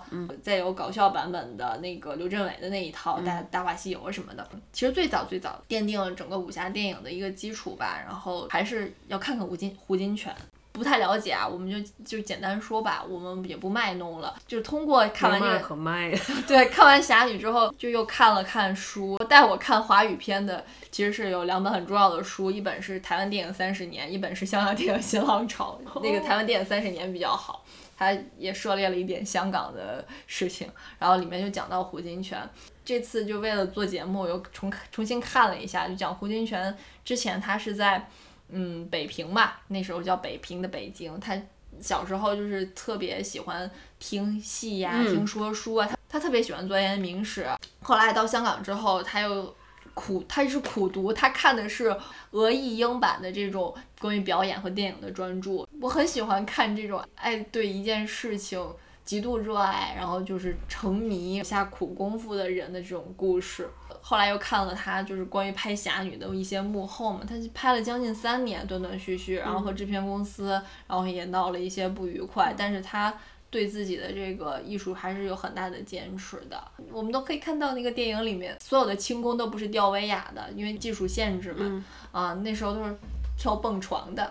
[0.40, 4.48] 再有搞笑版本的那个刘镇伟的那一套大大话西游什么的。
[4.72, 10.30] 其实最早最早奠定了整个武侠电影的一个基础吧，然后还是要看看胡金胡金铨。
[10.76, 16.18] 不太了解啊，我们就就简单说吧，我们也不卖弄了，就通过看完这个，可卖的。
[16.46, 19.16] 对，看完侠女之后，就又看了看书。
[19.26, 25.80] 带我看华语片的其实是有两本很重要的书，一本是《台湾电影三十年》，一本是《香港电影新浪潮》。
[26.04, 27.64] 那个《台湾电影三十年》比较好，
[27.96, 30.68] 它也涉猎了一点香港的事情，
[30.98, 32.36] 然后里面就讲到胡金铨。
[32.84, 38.06] 这次就为了做节目，又重重新看了一下，就讲胡金铨之前他是在。
[38.48, 41.36] 嗯，北平吧，那时候叫北平的北京，他
[41.80, 47.46] 小时候就是特别喜欢听戏呀、嗯听说书啊，他他特别喜欢钻研明史。
[47.82, 49.54] 后来到香港之后，他又
[49.94, 51.94] 苦，他是苦读，他看的是
[52.30, 55.66] 俄译英版的这种关于表演和电影的专著。
[55.80, 58.58] 我很喜欢看这种爱对一件事情
[59.06, 63.66] 极度热爱，然后就是沉迷下苦功夫的人的这种故事。
[64.02, 70.50] 后来又看了他就是关于拍《侠女》的一些幕后嘛，他拍了将近三年，断断续续，然后和制片公司，
[70.86, 73.14] 然后也闹了一些不愉快，但是他。
[73.48, 76.62] 对自己的这个艺术还是有很大的坚持的。
[76.90, 81.60] 我们都可以看到那个电影里面，所有的轻功都不是吊威亚的，因为技术限制嘛。
[81.60, 82.94] 嗯啊，那时候都是
[83.38, 84.30] 跳蹦床的。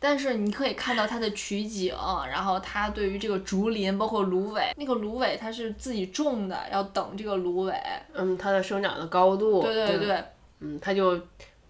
[0.00, 1.94] 但是你可以看到它的取景，
[2.28, 7.74] 然后它对于这个竹林，包括芦苇，那个芦苇它是自己种的，要等这个芦苇。
[8.14, 10.24] 嗯，它的生长的高度，对对对，
[10.60, 11.20] 嗯，它就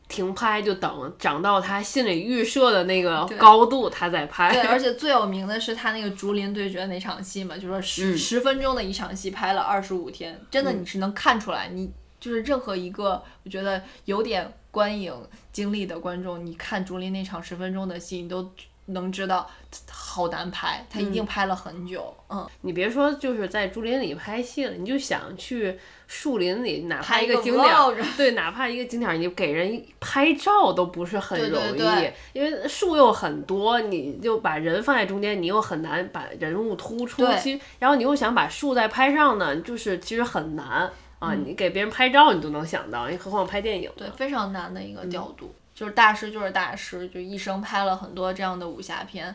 [0.09, 4.53] 停拍，就等长到他心里预设的那个高度，他再拍。
[4.53, 15.13] 对，而 且最有名的是他那个竹林对决那场戏嘛，就说十、嗯十分钟的一场戏拍了二十五天，真的你是能看出来，你就是任何一个我觉得有点观影
[15.51, 18.49] 经历的观众，你看竹林那场十分钟的戏，你都
[18.87, 19.49] 能知道
[19.89, 37.39] 好难拍，他一定拍了很久，嗯，你别说就是在竹林里拍戏了，你就想去树林里，哪怕一个景点儿， 对，哪怕一个景点儿，你给人拍照都不是很容易，对对因为树又很多，你就把人放在中间，你又很难把人物突出对。
[37.39, 40.91] 其实然后你又想把树再拍上呢，就是其实很难
[41.21, 41.33] 啊。
[41.33, 43.91] 嗯你给别人拍照，你都能想到，你何况拍电影？
[43.97, 49.33] 对，非常难的一嗯个调度，就是大师就是大师，就一生拍了很多这样的武侠片。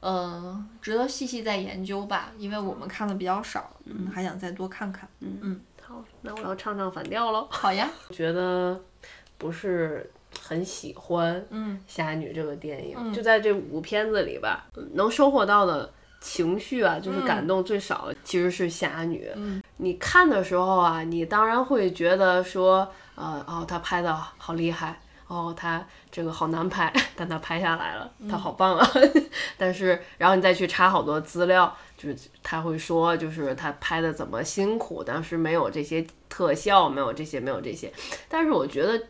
[0.00, 5.08] 嗯，值得细细再研究吧，因为我们看的比较少，嗯，还想再多看看。
[5.20, 7.46] 嗯嗯好，那我要唱唱反调喽。
[7.50, 8.78] 好呀，觉得
[9.38, 10.10] 不是
[10.46, 15.90] 很喜欢嗯《侠女》这个电影，嗯就在这五部片子里吧，能收获到的
[16.24, 19.28] 情绪啊，就是感动最少的其实是《侠女》。
[19.36, 24.98] 嗯你看的时候啊，你当然会觉得说，呃，哦，他拍的好厉害。
[25.26, 28.86] 哦，他这个好难拍， 但他拍下来了，他好棒啊！
[29.56, 37.90] 但是，然后你再去查好多资料，就是他会说，就是他拍的怎么辛苦，当时没有这些特效，没有这些，没有这些。
[38.28, 39.02] 但是我觉得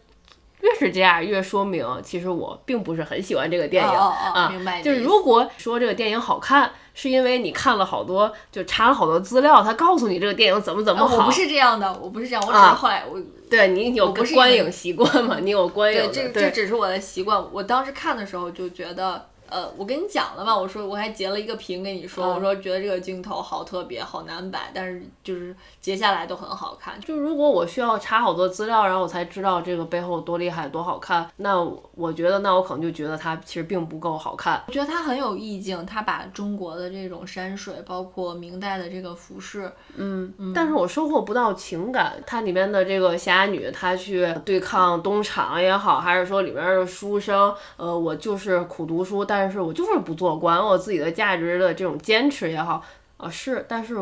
[0.64, 4.48] 越是这样，越说明其实我并不是很喜欢这个电影、哦哦哦啊。
[4.48, 11.16] 明白就是如果说这个电影好看，是因为你看了好多，就查了好多资料，他告诉你这个电影怎么怎么好。
[11.16, 15.38] 呃我不是这样的，我不是这样，我只是啊后来我对你有观影习惯嘛？
[15.40, 17.44] 你有观影对，这这只是我的习惯。
[17.52, 27.00] 我当时看的时候就觉得，呃，我跟你讲了嘛，我说我还截了一个屏跟你说，嗯我说觉得这个镜头好特别，好难摆，但是就是截下来都很好看。
[27.00, 31.62] 就如果我需要查好多资料，然后我才知道这个背后多厉害、多好看，那
[31.94, 34.62] 我觉得，那我可能就觉得它其实并不够好看。
[34.66, 42.14] 我觉得它很有意境，它把中国的这种山水，包括明代的这个服饰，嗯，但是我收获不到情感。
[42.26, 52.80] 它里面的这个侠女，她去对抗东厂也好，还是说里面的书生，呃，我就是苦读书，但但是我就是不做管，我自己的价值的这种坚持也好，
[53.16, 53.96] 啊、是，但是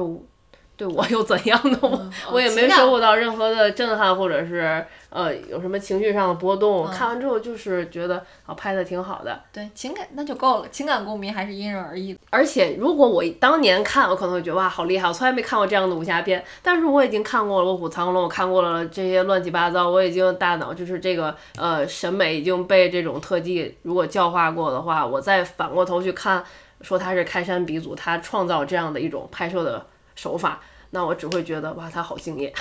[0.83, 1.79] 对我又怎样呢？
[1.81, 6.85] 我、我也没收获到任何的震撼，或者是呃有什么情绪上的波动。
[6.89, 12.19] 看完之后就是觉得啊拍的挺好的，对情感那就够了，情感共鸣还是因人而异的。
[12.31, 16.45] 而且如果我当年看，我可能会觉得哇好厉害，我从来没看过这样的武侠片。
[16.63, 26.43] 但是我已经看过了《卧虎藏龙》，我看过了这些乱七八糟，我已经大脑就是这个呃审美已经被这种特技如果教化过的话，我再反过头去看，
[26.81, 30.61] 说他是开山鼻祖，他创造这样的一种拍摄的手法。
[30.95, 32.53] 那我只会觉得哇，他好敬业，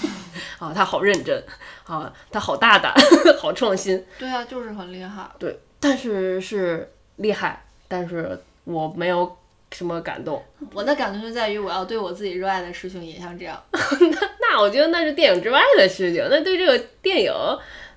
[0.60, 1.42] 啊，他好认真，
[1.86, 2.92] 啊，他好大胆，
[3.40, 4.04] 好创新。
[4.18, 5.26] 对啊，就是很厉害。
[5.38, 9.34] 对，但是是厉害，但是我没有
[9.72, 10.44] 什么感动。
[10.74, 13.58] 我的感动就在于我要对我自己热爱的事情也像这样。
[13.72, 17.32] 那那我觉得那是电影之外的事情，那对这个电影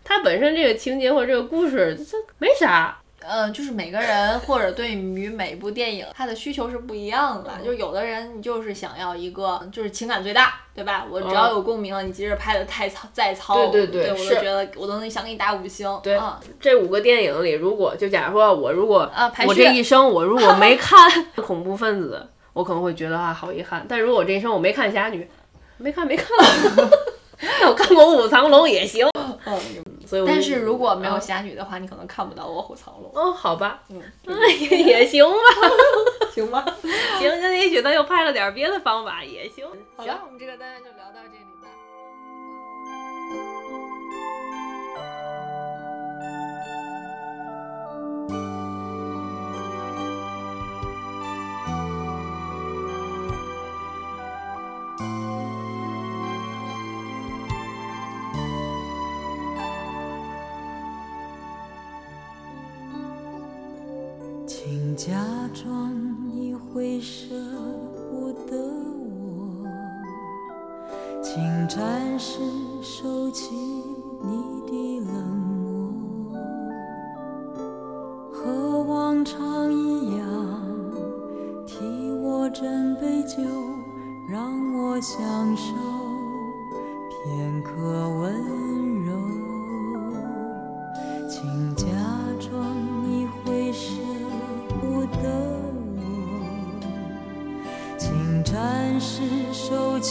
[0.05, 2.97] 它本身这个情节或者这个故事，这没啥。
[3.27, 7.51] 呃，就是每个人或者对于每部电影，他的需求是不一样的。
[7.63, 11.05] 就有的人你就是想要一个就是情感最大，对吧？
[11.09, 15.99] 我只要有共鸣了，你即使拍的太糙再糙，嗯对对对我是都觉得我都能想给你打五星。
[16.01, 23.85] 对嗯这五个电影里，如果就假如说我如果、啊排序我这一生我如果 没看恐怖分子，我可能会觉得啊好遗憾。
[23.87, 25.29] 但如果我这一生我没看侠女，
[25.77, 26.27] 没看没看，
[27.61, 29.07] 那我看过《卧虎藏龙》也行。
[29.45, 29.57] 嗯，
[30.11, 33.09] 所以我，但是如果没有啊侠女的话，你可能看不到《卧虎藏龙》。
[33.17, 35.37] 哦，好吧，嗯， 那也也行吧，
[36.35, 36.65] 行吧？
[37.17, 39.65] 行，那也许他又拍了点别的方法也行。
[39.97, 41.69] 行我们这个单元就聊到这里吧。
[66.73, 67.35] 会舍
[68.09, 69.67] 不得我，
[71.21, 72.39] 请暂时
[72.81, 76.31] 收起你的冷漠，
[78.31, 80.25] 和往常一样，
[81.67, 81.83] 替
[82.21, 83.43] 我斟杯酒，
[84.29, 85.19] 让我享
[85.57, 85.73] 受
[87.09, 87.71] 片刻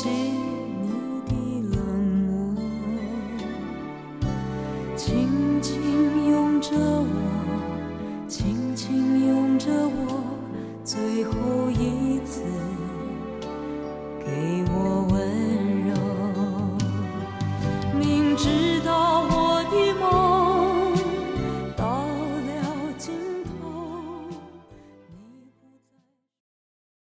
[0.02, 0.29] 收